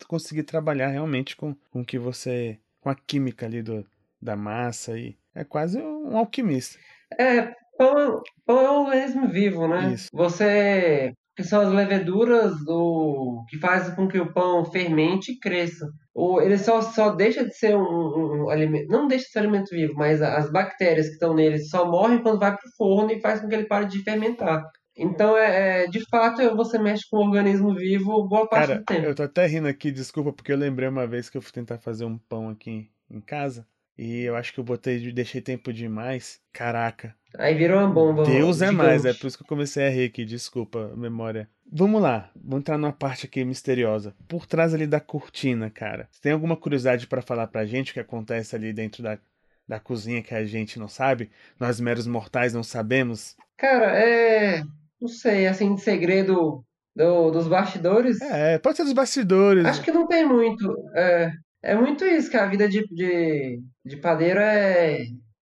conseguir 0.07 0.43
trabalhar 0.45 0.89
realmente 0.89 1.37
com, 1.37 1.55
com 1.71 1.85
que 1.85 1.99
você. 1.99 2.59
com 2.81 2.91
a 2.91 2.95
química 2.95 3.47
ali 3.47 3.63
do, 3.63 3.87
da 4.21 4.37
massa 4.37 4.99
e 4.99 5.17
é 5.35 5.45
quase 5.45 5.79
um 5.79 6.17
alquimista. 6.17 6.79
É, 7.19 7.53
pão, 7.77 8.23
pão 8.47 8.61
é 8.61 8.71
um 8.71 8.85
organismo 8.85 9.29
vivo, 9.29 9.69
né? 9.69 9.93
Isso. 9.93 10.09
Você. 10.13 11.13
Que 11.37 11.43
são 11.43 11.63
as 11.63 11.73
leveduras 11.73 12.65
do, 12.65 13.45
que 13.49 13.59
fazem 13.59 13.93
com 13.97 14.07
que 14.07 14.21
o 14.21 14.33
pão 14.33 14.65
fermente 14.65 15.33
e 15.33 15.39
cresça. 15.41 15.85
O, 16.15 16.41
ele 16.41 16.57
só, 16.57 16.81
só 16.81 17.11
deixa 17.11 17.45
de 17.45 17.53
ser 17.53 17.75
um, 17.75 17.81
um, 17.81 18.45
um, 18.45 18.51
alimento. 18.51 18.87
Não 18.87 19.09
deixa 19.09 19.25
de 19.25 19.31
ser 19.33 19.41
alimento 19.41 19.71
vivo, 19.71 19.95
mas 19.97 20.23
as 20.23 20.49
bactérias 20.53 21.09
que 21.09 21.15
estão 21.15 21.35
nele 21.35 21.59
só 21.59 21.91
morrem 21.91 22.23
quando 22.23 22.39
vai 22.39 22.57
para 22.57 22.69
o 22.69 22.77
forno 22.77 23.11
e 23.11 23.21
faz 23.21 23.41
com 23.41 23.49
que 23.49 23.55
ele 23.57 23.67
pare 23.67 23.87
de 23.87 24.05
fermentar. 24.05 24.63
Então, 24.97 25.37
é, 25.37 25.85
é, 25.85 25.87
de 25.89 26.01
fato, 26.09 26.55
você 26.55 26.79
mexe 26.79 27.09
com 27.11 27.17
o 27.17 27.27
organismo 27.27 27.75
vivo 27.75 28.27
boa 28.29 28.49
parte 28.49 28.69
Cara, 28.69 28.79
do 28.79 28.85
tempo. 28.85 29.07
Eu 29.07 29.15
tô 29.15 29.25
até 29.25 29.47
rindo 29.47 29.67
aqui, 29.67 29.91
desculpa, 29.91 30.33
porque 30.33 30.53
eu 30.53 30.57
lembrei 30.57 30.89
uma 30.89 31.07
vez 31.07 31.29
que 31.29 31.37
eu 31.37 31.43
fui 31.43 31.53
tentar 31.53 31.79
fazer 31.79 32.05
um 32.05 32.17
pão 32.17 32.49
aqui 32.49 32.91
em 33.11 33.21
casa. 33.21 33.67
E 33.99 34.23
eu 34.23 34.37
acho 34.37 34.53
que 34.53 34.61
eu 34.61 34.65
botei, 34.65 35.13
deixei 35.13 35.41
tempo 35.41 35.73
demais. 35.73 36.41
Caraca. 36.53 37.15
Aí 37.37 37.55
virou 37.55 37.79
uma 37.79 37.89
bomba. 37.89 38.25
Deus 38.25 38.63
é 38.63 38.67
gigante. 38.67 38.77
mais, 38.77 39.05
é 39.05 39.13
por 39.13 39.27
isso 39.27 39.37
que 39.37 39.43
eu 39.43 39.49
comecei 39.49 39.87
a 39.87 39.91
rir 39.91 40.05
aqui, 40.05 40.25
desculpa, 40.25 40.93
memória. 40.97 41.49
Vamos 41.71 42.01
lá, 42.01 42.31
vamos 42.37 42.61
entrar 42.61 42.79
numa 42.79 42.93
parte 42.93 43.27
aqui 43.27 43.45
misteriosa. 43.45 44.15
Por 44.29 44.47
trás 44.47 44.75
ali 44.75 44.87
da 44.87 45.01
cortina, 45.01 45.71
cara. 45.71 46.09
Você 46.11 46.21
tem 46.21 46.33
alguma 46.33 46.57
curiosidade 46.57 47.07
para 47.07 47.23
falar 47.23 47.49
pra 47.49 47.65
gente 47.65 47.91
o 47.91 47.95
que 47.95 48.01
acontece 48.01 48.55
ali 48.55 48.73
dentro 48.73 49.03
da, 49.03 49.19
da 49.67 49.81
cozinha 49.81 50.23
que 50.23 50.35
a 50.35 50.45
gente 50.45 50.79
não 50.79 50.89
sabe? 50.89 51.31
Nós 51.59 51.81
meros 51.81 52.07
mortais 52.07 52.53
não 52.55 52.63
sabemos? 52.63 53.37
Cara, 53.57 53.99
é 53.99 54.63
não 55.01 55.09
sei, 55.09 55.47
assim, 55.47 55.75
de 55.75 55.81
segredo 55.81 56.65
do, 56.95 57.31
dos 57.31 57.47
bastidores. 57.49 58.21
É, 58.21 58.59
pode 58.59 58.77
ser 58.77 58.85
dos 58.85 58.93
bastidores. 58.93 59.65
Acho 59.67 59.83
que 59.83 59.91
não 59.93 60.07
tem 60.07 60.25
muito. 60.27 60.75
É, 60.95 61.31
é 61.63 61.75
muito 61.75 62.05
isso, 62.05 62.31
que 62.31 62.37
a 62.37 62.47
vida 62.47 62.69
de, 62.69 62.85
de, 62.89 63.61
de 63.85 63.97
padeiro 63.99 64.41
é, 64.41 64.99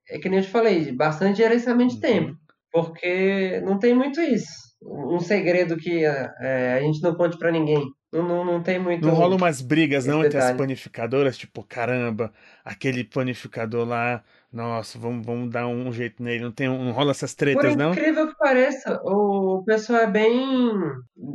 é 0.08 0.18
que 0.18 0.28
nem 0.28 0.38
eu 0.38 0.44
te 0.44 0.50
falei, 0.50 0.92
bastante 0.92 1.38
gerenciamento 1.38 1.90
de 1.90 1.94
Uhum. 1.96 2.00
tempo. 2.00 2.36
Porque 2.72 3.60
não 3.60 3.78
tem 3.78 3.94
muito 3.94 4.20
isso. 4.20 4.50
Um 4.82 5.20
segredo 5.20 5.76
que 5.76 6.04
é, 6.04 6.74
a 6.74 6.80
gente 6.80 7.02
não 7.02 7.14
conte 7.14 7.38
pra 7.38 7.52
ninguém. 7.52 7.84
Não, 8.12 8.22
não, 8.22 8.44
não 8.44 8.62
tem 8.62 8.78
muito. 8.78 9.04
Não 9.04 9.14
rola 9.14 9.36
umas 9.36 9.60
brigas, 9.60 10.06
não, 10.06 10.18
esse 10.18 10.26
entre 10.26 10.38
as 10.38 10.44
detalhe. 10.44 10.58
panificadoras? 10.58 11.36
Tipo, 11.38 11.62
caramba, 11.64 12.32
aquele 12.64 13.04
panificador 13.04 13.86
lá, 13.86 14.22
nossa, 14.52 14.98
vamos, 14.98 15.24
vamos 15.26 15.50
dar 15.50 15.66
um 15.66 15.90
jeito 15.92 16.22
nele. 16.22 16.44
Não, 16.44 16.52
tem, 16.52 16.68
não 16.68 16.92
rola 16.92 17.10
essas 17.12 17.34
Por 17.50 17.64
tretas, 17.64 17.74
não? 17.76 17.92
incrível 17.92 18.28
que 18.28 18.36
pareça, 18.36 19.00
o 19.04 19.62
pessoal 19.64 20.00
é 20.00 20.06
bem 20.10 20.80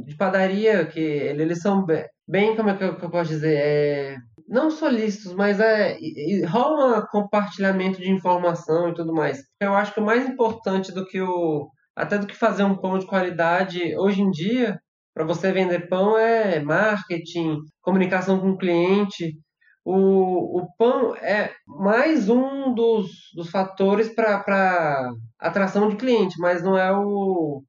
de 0.06 0.16
padaria, 0.16 0.86
que 0.86 1.00
ele- 1.00 1.44
eles 1.44 1.60
são 1.62 1.86
be- 1.86 2.08
bem, 2.28 2.56
como 2.56 2.70
é 2.70 2.78
que 2.78 2.84
eu, 2.84 2.96
que 2.98 3.06
eu 3.06 3.10
posso 3.10 3.30
dizer, 3.32 3.56
é, 3.58 4.18
não 4.48 4.70
solícitos, 4.72 5.34
mas 5.34 5.60
é, 5.60 5.98
rola 6.48 7.00
um 7.00 7.06
compartilhamento 7.08 8.00
de 8.02 8.10
informação 8.12 8.90
e 8.90 8.94
tudo 8.94 9.14
mais. 9.14 9.40
Eu 9.60 9.74
acho 9.76 9.94
que 9.94 10.00
o 10.00 10.06
mais 10.06 10.28
importante 10.28 10.92
do 10.92 11.06
que 11.06 11.22
o, 11.22 11.70
até 11.96 12.18
do 12.18 12.28
que 12.28 12.36
fazer 12.36 12.64
um 12.64 12.76
pão 12.78 12.98
de 13.00 13.06
qualidade 13.08 13.96
hoje 13.98 14.22
em 14.22 14.32
dia, 14.32 14.80
para 15.18 15.26
você 15.26 15.52
vender 15.52 15.90
pão 15.90 16.16
é 16.16 16.60
marketing, 16.60 17.58
comunicação 17.82 18.40
com 18.40 18.52
o 18.52 18.58
cliente. 18.58 19.36
O, 19.84 20.60
o 20.60 20.68
pão 20.78 21.16
é 21.16 21.52
mais 21.66 22.30
um 22.30 22.72
dos, 22.72 23.10
dos 23.34 23.50
fatores 23.50 24.10
para 24.10 25.10
atração 25.40 25.90
de 25.90 25.96
cliente, 25.96 26.40
mas 26.40 26.62
não 26.62 26.78
é 26.78 26.96
o, 26.96 27.64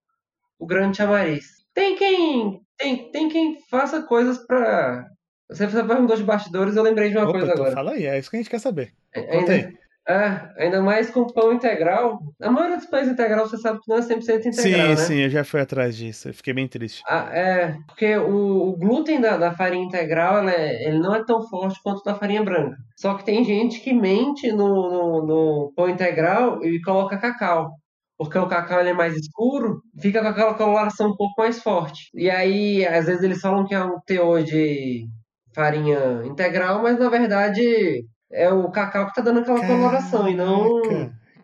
o 0.59 0.67
grande 0.67 0.99
chamariz. 0.99 1.47
Tem 1.73 1.97
quem 1.97 2.61
tem, 2.77 3.11
tem 3.11 3.29
quem 3.31 3.59
faça 3.71 4.03
coisas 4.03 4.37
para. 4.47 5.07
Você 5.49 5.67
perguntou 5.69 6.17
de 6.17 6.25
bastidores, 6.25 6.77
eu 6.77 6.83
lembrei 6.83 7.09
de 7.09 7.17
uma 7.17 7.31
Opa, 7.31 7.33
coisa 7.33 7.47
então 7.47 7.63
agora. 7.63 7.75
fala 7.75 7.93
aí, 7.93 8.05
é 8.05 8.19
isso 8.19 8.29
que 8.29 8.37
a 8.37 8.41
gente 8.41 8.51
quer 8.51 8.61
saber. 8.61 8.93
Conta 9.15 9.53
Ainda. 9.53 9.79
Ah, 10.09 10.51
ainda 10.57 10.81
mais 10.81 11.11
com 11.11 11.27
pão 11.27 11.53
integral. 11.53 12.19
A 12.41 12.51
maioria 12.51 12.79
dos 12.79 12.87
pães 12.87 13.07
integral 13.09 13.47
você 13.47 13.59
sabe 13.59 13.79
que 13.81 13.89
não 13.91 13.99
é 13.99 14.03
100% 14.03 14.47
integral, 14.47 14.53
Sim, 14.53 14.89
né? 14.89 14.97
sim, 14.97 15.15
eu 15.21 15.31
já 15.31 15.45
fui 15.45 15.61
atrás 15.61 15.97
disso. 15.97 16.29
Eu 16.31 16.35
fiquei 16.35 16.55
bem 16.55 16.67
triste. 16.67 17.03
Ah, 17.07 17.29
é, 17.33 17.77
porque 17.87 18.17
o, 18.17 18.71
o 18.71 18.77
glúten 18.79 19.21
da, 19.21 19.37
da 19.37 19.53
farinha 19.55 19.85
integral, 19.85 20.49
é- 20.49 20.85
ele 20.89 20.99
não 20.99 21.15
é 21.15 21.25
tão 21.25 21.47
forte 21.49 21.79
quanto 21.83 22.03
da 22.05 22.15
farinha 22.15 22.43
branca. 22.43 22.77
Só 22.97 23.15
que 23.15 23.25
tem 23.25 23.45
gente 23.45 23.81
que 23.81 23.93
mente 23.93 24.51
no, 24.51 24.67
no, 24.91 25.27
no 25.27 25.73
pão 25.77 25.89
integral 25.89 26.65
e 26.65 26.81
coloca 26.83 27.19
cacau. 27.19 27.71
porque 28.17 28.39
o 28.39 28.49
cacau 28.49 28.81
ele 28.81 28.89
é 28.91 28.93
mais 28.95 29.15
escuro, 29.15 29.81
fica 30.01 30.21
com 30.23 30.29
aquela 30.29 30.55
coloração 30.55 31.11
um 31.11 31.17
pouco 31.17 31.35
mais 31.41 31.63
forte. 31.63 32.09
E 32.15 32.29
aí, 32.31 32.85
às 32.87 33.07
vezes 33.07 33.23
eles 33.23 33.41
falam 33.41 33.65
que 33.67 33.75
é 33.75 33.85
um 33.85 34.01
teor 34.07 34.43
de 34.43 35.07
farinha 35.55 36.23
integral, 36.25 36.83
mas 36.83 36.99
na 36.99 37.09
verdade 37.09 38.05
é 38.31 38.51
o 38.51 38.71
cacau 38.71 39.07
que 39.07 39.15
tá 39.15 39.23
dando 39.23 39.41
aquela 39.41 39.61
Caraca, 39.61 39.77
coloração 39.77 40.29
e 40.29 40.35
não. 40.35 40.83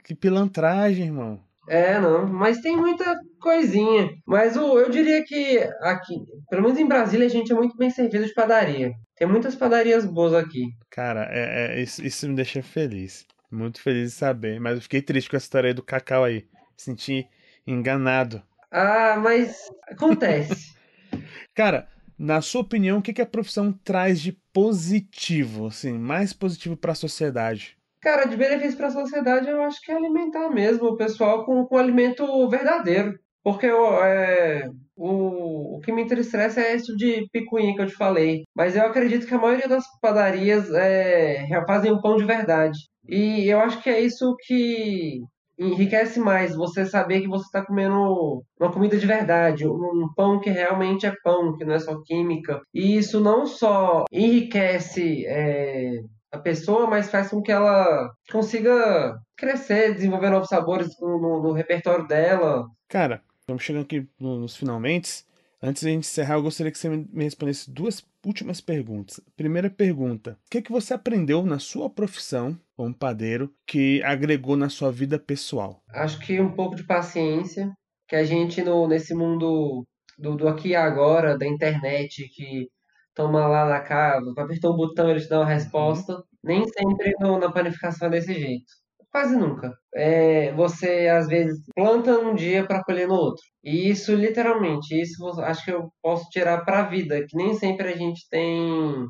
Que 0.02 0.14
pilantragem, 0.14 1.06
irmão. 1.06 1.40
É, 1.68 1.98
não, 1.98 2.26
mas 2.26 2.60
tem 2.60 2.76
muita 2.76 3.18
coisinha. 3.40 4.10
Mas 4.26 4.56
o, 4.56 4.78
eu 4.78 4.90
diria 4.90 5.24
que 5.24 5.58
aqui, 5.80 6.14
pelo 6.50 6.62
menos 6.62 6.78
em 6.78 6.86
Brasília, 6.86 7.26
a 7.26 7.30
gente 7.30 7.50
é 7.52 7.54
muito 7.54 7.76
bem 7.76 7.88
servido 7.88 8.26
de 8.26 8.34
padaria. 8.34 8.92
Tem 9.16 9.26
muitas 9.26 9.54
padarias 9.54 10.04
boas 10.04 10.34
aqui. 10.34 10.66
Cara, 10.90 11.26
é, 11.30 11.78
é, 11.78 11.82
isso, 11.82 12.04
isso 12.04 12.28
me 12.28 12.34
deixa 12.34 12.62
feliz. 12.62 13.26
Muito 13.50 13.80
feliz 13.80 14.10
de 14.10 14.16
saber. 14.16 14.60
Mas 14.60 14.76
eu 14.76 14.82
fiquei 14.82 15.00
triste 15.00 15.30
com 15.30 15.36
a 15.36 15.38
história 15.38 15.68
aí 15.68 15.74
do 15.74 15.82
cacau 15.82 16.24
aí. 16.24 16.46
Senti 16.76 17.26
enganado. 17.66 18.42
Ah, 18.70 19.16
mas 19.22 19.70
acontece. 19.88 20.74
Cara, 21.54 21.88
na 22.18 22.40
sua 22.40 22.60
opinião, 22.60 22.98
o 22.98 23.02
que, 23.02 23.12
que 23.12 23.22
a 23.22 23.26
profissão 23.26 23.72
traz 23.72 24.20
de 24.20 24.32
positivo, 24.52 25.66
assim, 25.66 25.92
mais 25.92 26.32
positivo 26.32 26.76
para 26.76 26.92
a 26.92 26.96
sociedade? 26.96 27.76
Cara, 28.00 28.26
de 28.26 28.36
benefício 28.36 28.76
para 28.76 28.88
a 28.88 28.92
sociedade, 28.92 29.48
eu 29.48 29.62
acho 29.62 29.80
que 29.80 29.90
é 29.90 29.96
alimentar 29.96 30.50
mesmo 30.50 30.88
o 30.88 30.96
pessoal 30.96 31.44
com, 31.44 31.64
com 31.64 31.76
alimento 31.76 32.48
verdadeiro. 32.48 33.18
Porque 33.42 33.66
é, 33.66 34.68
o, 34.96 35.76
o 35.76 35.80
que 35.80 35.92
me 35.92 36.02
entristece 36.02 36.60
é 36.60 36.74
isso 36.74 36.96
de 36.96 37.28
picuinha 37.30 37.74
que 37.74 37.82
eu 37.82 37.86
te 37.86 37.94
falei. 37.94 38.44
Mas 38.54 38.74
eu 38.74 38.86
acredito 38.86 39.26
que 39.26 39.34
a 39.34 39.38
maioria 39.38 39.68
das 39.68 39.84
padarias 40.00 40.70
é, 40.72 41.46
fazem 41.66 41.92
um 41.92 42.00
pão 42.00 42.16
de 42.16 42.24
verdade. 42.24 42.78
E 43.06 43.46
eu 43.46 43.60
acho 43.60 43.82
que 43.82 43.90
é 43.90 44.00
isso 44.00 44.34
que 44.46 45.20
enriquece 45.58 46.18
mais 46.18 46.54
você 46.54 46.84
saber 46.84 47.20
que 47.20 47.28
você 47.28 47.44
está 47.44 47.64
comendo 47.64 48.42
uma 48.58 48.72
comida 48.72 48.96
de 48.96 49.06
verdade, 49.06 49.66
um 49.66 50.08
pão 50.14 50.40
que 50.40 50.50
realmente 50.50 51.06
é 51.06 51.14
pão, 51.22 51.56
que 51.56 51.64
não 51.64 51.74
é 51.74 51.78
só 51.78 52.00
química. 52.02 52.60
E 52.72 52.96
isso 52.96 53.20
não 53.20 53.46
só 53.46 54.04
enriquece 54.12 55.24
é, 55.26 56.00
a 56.32 56.38
pessoa, 56.38 56.86
mas 56.86 57.10
faz 57.10 57.28
com 57.28 57.42
que 57.42 57.52
ela 57.52 58.10
consiga 58.30 59.16
crescer, 59.36 59.94
desenvolver 59.94 60.30
novos 60.30 60.48
sabores 60.48 60.88
no, 61.00 61.20
no, 61.20 61.42
no 61.42 61.52
repertório 61.52 62.06
dela. 62.06 62.66
Cara, 62.88 63.22
estamos 63.40 63.62
chegando 63.62 63.82
aqui 63.82 64.06
nos 64.18 64.56
finalmente. 64.56 65.24
Antes 65.66 65.82
de 65.82 65.88
a 65.88 65.92
gente 65.92 66.04
encerrar, 66.04 66.34
eu 66.34 66.42
gostaria 66.42 66.70
que 66.70 66.76
você 66.76 66.90
me 66.90 67.24
respondesse 67.24 67.70
duas 67.70 68.04
últimas 68.22 68.60
perguntas. 68.60 69.18
Primeira 69.34 69.70
pergunta: 69.70 70.38
o 70.46 70.50
que, 70.50 70.58
é 70.58 70.62
que 70.62 70.70
você 70.70 70.92
aprendeu 70.92 71.42
na 71.42 71.58
sua 71.58 71.88
profissão 71.88 72.60
como 72.76 72.94
padeiro 72.94 73.50
que 73.66 74.02
agregou 74.02 74.56
na 74.56 74.68
sua 74.68 74.92
vida 74.92 75.18
pessoal? 75.18 75.82
Acho 75.88 76.20
que 76.20 76.38
um 76.38 76.52
pouco 76.52 76.76
de 76.76 76.84
paciência, 76.84 77.72
que 78.06 78.14
a 78.14 78.24
gente 78.24 78.60
no, 78.62 78.86
nesse 78.86 79.14
mundo 79.14 79.86
do, 80.18 80.36
do 80.36 80.48
aqui 80.48 80.68
e 80.68 80.76
agora, 80.76 81.38
da 81.38 81.46
internet, 81.46 82.28
que 82.28 82.68
toma 83.14 83.46
lá 83.46 83.66
na 83.66 83.80
casa, 83.80 84.34
apertar 84.36 84.68
um 84.68 84.76
botão 84.76 85.08
ele 85.08 85.20
te 85.20 85.30
dá 85.30 85.40
uma 85.40 85.48
resposta. 85.48 86.16
Uhum. 86.16 86.22
Nem 86.42 86.64
sempre 86.68 87.14
no, 87.18 87.38
na 87.38 87.50
panificação 87.50 88.08
é 88.08 88.10
desse 88.10 88.34
jeito. 88.34 88.83
Quase 89.14 89.36
nunca. 89.36 89.72
É, 89.94 90.52
você, 90.54 91.06
às 91.06 91.28
vezes, 91.28 91.60
planta 91.72 92.20
num 92.20 92.34
dia 92.34 92.66
para 92.66 92.82
colher 92.82 93.06
no 93.06 93.14
outro. 93.14 93.44
E 93.62 93.88
isso, 93.88 94.12
literalmente, 94.12 95.00
isso 95.00 95.24
acho 95.40 95.64
que 95.64 95.70
eu 95.70 95.88
posso 96.02 96.28
tirar 96.30 96.64
para 96.64 96.80
a 96.80 96.88
vida, 96.88 97.24
que 97.24 97.36
nem 97.36 97.54
sempre 97.54 97.90
a 97.90 97.96
gente 97.96 98.28
tem 98.28 99.06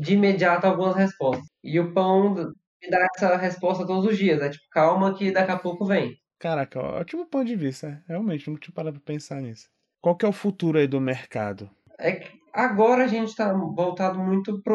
de 0.00 0.14
imediato 0.14 0.66
algumas 0.66 0.96
respostas. 0.96 1.46
E 1.62 1.78
o 1.78 1.94
pão 1.94 2.34
me 2.34 2.90
dá 2.90 3.06
essa 3.14 3.36
resposta 3.36 3.86
todos 3.86 4.10
os 4.10 4.18
dias. 4.18 4.42
É 4.42 4.50
tipo, 4.50 4.64
calma 4.72 5.14
que 5.16 5.30
daqui 5.30 5.52
a 5.52 5.58
pouco 5.58 5.86
vem. 5.86 6.16
Caraca, 6.40 6.80
ótimo 6.80 7.24
ponto 7.24 7.44
de 7.44 7.54
vista. 7.54 8.02
Realmente, 8.08 8.50
não 8.50 8.58
tinha 8.58 8.74
parado 8.74 8.98
pra 8.98 9.14
pensar 9.14 9.40
nisso. 9.40 9.68
Qual 10.00 10.16
que 10.16 10.26
é 10.26 10.28
o 10.28 10.32
futuro 10.32 10.76
aí 10.76 10.88
do 10.88 11.00
mercado? 11.00 11.70
É 12.00 12.10
que 12.16 12.36
agora 12.52 13.04
a 13.04 13.08
gente 13.08 13.28
está 13.28 13.52
voltado 13.52 14.18
muito 14.18 14.60
para 14.60 14.74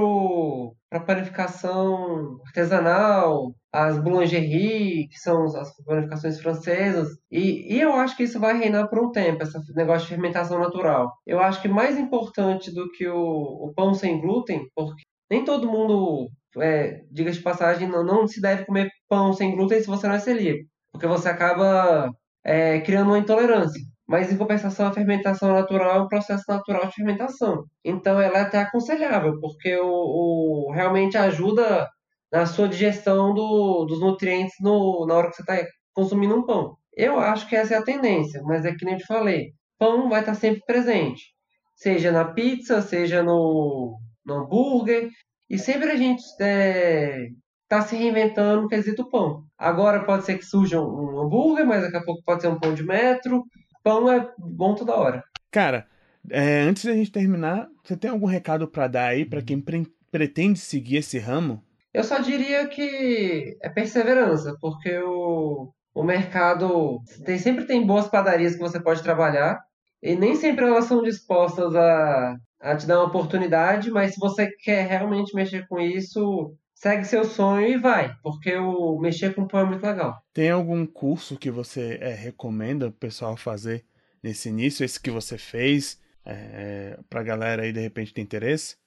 a 0.97 1.03
panificação 1.03 2.39
artesanal, 2.45 3.53
as 3.73 3.97
boulangeries, 3.97 5.07
que 5.10 5.17
são 5.17 5.45
as 5.45 5.73
panificações 5.86 6.39
francesas, 6.41 7.07
e, 7.31 7.73
e 7.73 7.79
eu 7.79 7.93
acho 7.93 8.17
que 8.17 8.23
isso 8.23 8.39
vai 8.39 8.57
reinar 8.57 8.89
por 8.89 8.99
um 8.99 9.12
tempo, 9.12 9.43
esse 9.43 9.57
negócio 9.75 10.01
de 10.01 10.13
fermentação 10.13 10.60
natural. 10.60 11.12
Eu 11.25 11.39
acho 11.39 11.62
que 11.62 11.67
mais 11.67 11.97
importante 11.97 12.73
do 12.73 12.89
que 12.91 13.07
o, 13.07 13.15
o 13.17 13.73
pão 13.75 13.93
sem 13.93 14.19
glúten, 14.19 14.67
porque 14.75 15.03
nem 15.29 15.45
todo 15.45 15.71
mundo, 15.71 16.27
é, 16.57 17.01
diga 17.10 17.31
de 17.31 17.39
passagem, 17.39 17.88
não, 17.88 18.03
não 18.03 18.27
se 18.27 18.41
deve 18.41 18.65
comer 18.65 18.89
pão 19.07 19.31
sem 19.34 19.55
glúten 19.55 19.79
se 19.79 19.88
você 19.88 20.07
não 20.07 20.15
é 20.15 20.19
celíaco, 20.19 20.65
porque 20.91 21.07
você 21.07 21.29
acaba 21.29 22.12
é, 22.43 22.81
criando 22.81 23.07
uma 23.07 23.19
intolerância. 23.19 23.81
Mas, 24.07 24.29
em 24.29 24.38
compensação, 24.38 24.88
a 24.88 24.93
fermentação 24.93 25.53
natural 25.53 25.99
é 25.99 26.01
um 26.01 26.07
processo 26.10 26.43
natural 26.49 26.86
de 26.88 26.95
fermentação. 26.95 27.63
Então, 27.84 28.19
ela 28.19 28.39
é 28.39 28.41
até 28.41 28.60
aconselhável, 28.60 29.39
porque 29.39 29.77
o, 29.77 29.88
o 30.67 30.71
realmente 30.73 31.17
ajuda 31.17 31.88
na 32.32 32.46
sua 32.46 32.67
digestão 32.67 33.34
do, 33.34 33.86
dos 33.86 34.00
nutrientes 34.00 34.56
no, 34.62 35.06
na 35.06 35.15
hora 35.15 35.30
que 35.30 35.36
você 35.36 35.41
está 35.41 35.67
consumindo 35.94 36.36
um 36.36 36.46
pão. 36.46 36.78
Eu 36.96 37.20
acho 37.20 37.48
que 37.48 37.56
essa 37.56 37.76
é 37.76 37.78
a 37.78 37.84
tendência, 37.84 38.41
mas 38.44 38.65
é 38.65 38.74
que 38.74 38.86
nem 38.86 38.96
eu 38.96 39.00
te 39.00 39.06
falei, 39.06 39.54
pão 39.78 40.10
vai 40.10 40.22
estar 40.22 40.34
tá 40.34 40.38
sempre 40.38 40.62
presente, 40.65 41.24
seja 41.76 42.12
na 42.12 42.26
pizza, 42.26 42.82
seja 42.82 43.24
no, 43.24 43.98
no 44.26 44.36
hambúrguer, 44.36 45.10
e 45.50 45.58
sempre 45.58 45.91
a 45.91 45.96
gente 45.96 46.20
está 46.20 46.46
é, 46.46 47.28
tá 47.67 47.82
se 47.82 47.96
reinventando 47.96 48.62
no 48.62 48.67
quesito 48.70 49.10
pão. 49.10 49.44
Agora 49.58 50.06
pode 50.06 50.26
ser 50.26 50.38
que 50.38 50.46
surja 50.46 50.80
um 50.80 51.20
hambúrguer, 51.20 51.65
mas 51.65 51.82
daqui 51.82 51.98
a 51.98 52.04
pouco 52.04 52.24
pode 52.24 52.41
ser 52.41 52.48
um 52.48 52.60
pão 52.60 52.74
de 52.74 52.84
metro. 52.84 53.44
Pão 53.84 54.10
é 54.10 54.30
bom 54.38 54.76
toda 54.76 54.96
hora. 54.96 55.24
Cara, 55.50 55.88
é, 56.30 56.62
antes 56.62 56.86
da 56.86 56.94
gente 56.94 57.12
terminar, 57.12 57.67
você 57.84 57.98
tem 57.98 58.12
algum 58.12 58.26
recado 58.26 58.67
para 58.67 58.88
dar 58.88 59.08
aí 59.08 59.26
para 59.26 59.41
quem 59.41 59.60
pre 59.60 59.86
pretende 60.10 60.60
seguir 60.60 60.98
esse 60.98 61.17
ramo? 61.17 61.63
Eu 61.93 62.04
só 62.04 62.19
diria 62.19 62.67
que 62.67 63.58
é 63.62 63.69
perseverança, 63.69 64.56
porque 64.62 64.97
o, 64.99 65.71
o 65.93 66.04
mercado 66.04 66.99
tem, 67.25 67.38
sempre 67.38 67.65
tem 67.65 67.86
boas 67.86 68.08
padarias 68.08 68.54
que 68.54 68.62
você 68.62 68.82
pode 68.82 69.04
trabalhar, 69.04 69.60
e 70.01 70.15
nem 70.15 70.36
sempre 70.36 70.65
elas 70.65 70.86
são 70.86 71.04
dispostas 71.04 71.75
a, 71.75 72.36
a 72.60 72.75
te 72.75 72.88
dar 72.88 72.99
uma 72.99 73.08
oportunidade, 73.08 73.91
mas 73.91 74.13
se 74.13 74.19
você 74.19 74.49
quer 74.63 74.88
realmente 74.88 75.36
mexer 75.36 75.67
com 75.67 75.80
isso, 75.80 76.56
segue 76.73 77.06
seu 77.06 77.23
sonho 77.23 77.67
e 77.67 77.77
vai, 77.77 78.15
porque 78.23 78.56
o 78.56 78.97
mexer 78.99 79.36
com 79.36 79.47
pão 79.47 79.60
é 79.60 79.65
muito 79.65 79.86
legal. 79.86 80.19
Tem 80.34 80.49
algum 80.49 80.86
curso 80.86 81.38
que 81.38 81.51
você 81.51 81.99
é, 82.01 82.13
recomenda 82.13 82.88
o 82.88 82.91
pessoal 82.91 83.38
fazer 83.38 83.86
nesse 84.23 84.49
início, 84.49 84.84
esse 84.84 84.99
que 84.99 85.12
você 85.12 85.38
fez, 85.38 85.99
é, 86.25 86.97
pra 87.10 87.21
galera 87.21 87.63
aí 87.63 87.73
de 87.73 87.80
repente 87.80 88.13
ter 88.13 88.21
interesse? 88.21 88.81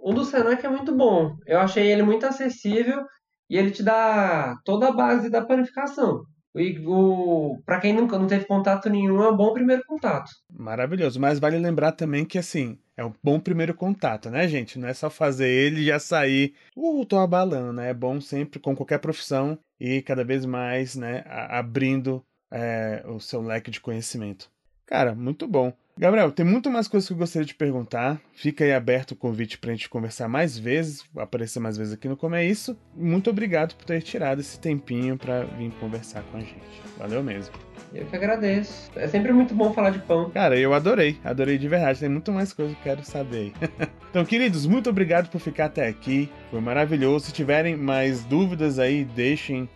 O 0.00 0.12
do 0.12 0.24
Senac 0.24 0.64
é 0.64 0.68
muito 0.68 0.94
bom. 0.94 1.36
Eu 1.46 1.58
achei 1.58 1.90
ele 1.90 2.02
muito 2.02 2.26
acessível 2.26 3.04
e 3.48 3.56
ele 3.56 3.70
te 3.70 3.82
dá 3.82 4.56
toda 4.64 4.88
a 4.88 4.92
base 4.92 5.30
da 5.30 5.44
panificação. 5.44 6.24
E 6.54 6.82
o, 6.86 7.60
para 7.66 7.80
quem 7.80 7.92
nunca 7.92 8.18
não 8.18 8.26
teve 8.26 8.46
contato 8.46 8.88
nenhum, 8.88 9.22
é 9.22 9.30
um 9.30 9.36
bom 9.36 9.52
primeiro 9.52 9.82
contato. 9.86 10.30
Maravilhoso. 10.50 11.20
Mas 11.20 11.38
vale 11.38 11.58
lembrar 11.58 11.92
também 11.92 12.24
que 12.24 12.38
assim, 12.38 12.78
é 12.96 13.04
um 13.04 13.12
bom 13.22 13.38
primeiro 13.38 13.74
contato, 13.74 14.30
né, 14.30 14.48
gente? 14.48 14.78
Não 14.78 14.88
é 14.88 14.94
só 14.94 15.10
fazer 15.10 15.48
ele 15.48 15.84
já 15.84 15.98
sair, 15.98 16.54
uh, 16.74 17.04
tô 17.04 17.18
abalando, 17.18 17.74
né? 17.74 17.90
É 17.90 17.94
bom 17.94 18.20
sempre, 18.22 18.58
com 18.58 18.74
qualquer 18.74 18.98
profissão, 18.98 19.58
e 19.78 20.00
cada 20.00 20.24
vez 20.24 20.46
mais, 20.46 20.96
né, 20.96 21.22
abrindo 21.26 22.24
é, 22.50 23.04
o 23.06 23.20
seu 23.20 23.42
leque 23.42 23.70
de 23.70 23.80
conhecimento. 23.80 24.50
Cara, 24.86 25.14
muito 25.14 25.46
bom. 25.46 25.72
Gabriel, 25.98 26.30
tem 26.30 26.44
muito 26.44 26.70
mais 26.70 26.86
coisas 26.86 27.08
que 27.08 27.14
eu 27.14 27.18
gostaria 27.18 27.46
de 27.46 27.54
perguntar. 27.54 28.20
Fica 28.34 28.62
aí 28.62 28.74
aberto 28.74 29.12
o 29.12 29.16
convite 29.16 29.56
para 29.56 29.70
a 29.70 29.74
gente 29.74 29.88
conversar 29.88 30.28
mais 30.28 30.58
vezes, 30.58 31.02
aparecer 31.16 31.58
mais 31.58 31.78
vezes 31.78 31.94
aqui 31.94 32.06
no 32.06 32.18
Como 32.18 32.34
é 32.34 32.44
Isso. 32.44 32.76
Muito 32.94 33.30
obrigado 33.30 33.74
por 33.74 33.86
ter 33.86 34.02
tirado 34.02 34.40
esse 34.40 34.60
tempinho 34.60 35.16
para 35.16 35.44
vir 35.44 35.70
conversar 35.80 36.22
com 36.24 36.36
a 36.36 36.40
gente. 36.40 36.82
Valeu 36.98 37.22
mesmo. 37.22 37.54
Eu 37.94 38.04
que 38.04 38.14
agradeço. 38.14 38.90
É 38.94 39.08
sempre 39.08 39.32
muito 39.32 39.54
bom 39.54 39.72
falar 39.72 39.88
de 39.88 40.00
pão. 40.00 40.28
Cara, 40.28 40.58
eu 40.58 40.74
adorei. 40.74 41.18
Adorei 41.24 41.56
de 41.56 41.66
verdade. 41.66 42.00
Tem 42.00 42.10
muito 42.10 42.30
mais 42.30 42.52
coisa 42.52 42.74
que 42.74 42.80
eu 42.80 42.84
quero 42.84 43.02
saber. 43.02 43.54
então, 44.10 44.22
queridos, 44.22 44.66
muito 44.66 44.90
obrigado 44.90 45.30
por 45.30 45.40
ficar 45.40 45.66
até 45.66 45.88
aqui. 45.88 46.30
Foi 46.50 46.60
maravilhoso. 46.60 47.26
Se 47.26 47.32
tiverem 47.32 47.74
mais 47.74 48.22
dúvidas 48.22 48.78
aí, 48.78 49.02
deixem 49.02 49.66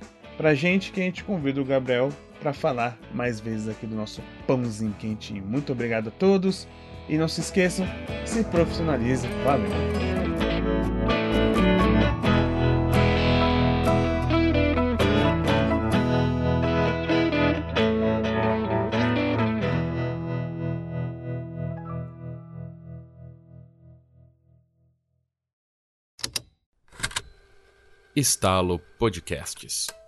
pra 0.40 0.54
gente 0.54 0.90
que 0.90 0.98
a 0.98 1.04
gente 1.04 1.22
convida 1.22 1.60
o 1.60 1.64
Gabriel 1.66 2.08
para 2.40 2.54
falar 2.54 2.98
mais 3.12 3.38
vezes 3.38 3.68
aqui 3.68 3.86
do 3.86 3.94
nosso 3.94 4.22
pãozinho 4.46 4.94
quentinho. 4.94 5.44
Muito 5.44 5.70
obrigado 5.70 6.08
a 6.08 6.10
todos 6.10 6.66
e 7.06 7.18
não 7.18 7.28
se 7.28 7.42
esqueçam, 7.42 7.86
se 8.24 8.42
profissionalize. 8.44 9.28
Valeu! 9.44 9.68
Estalo 28.16 28.78
Podcasts 28.98 29.99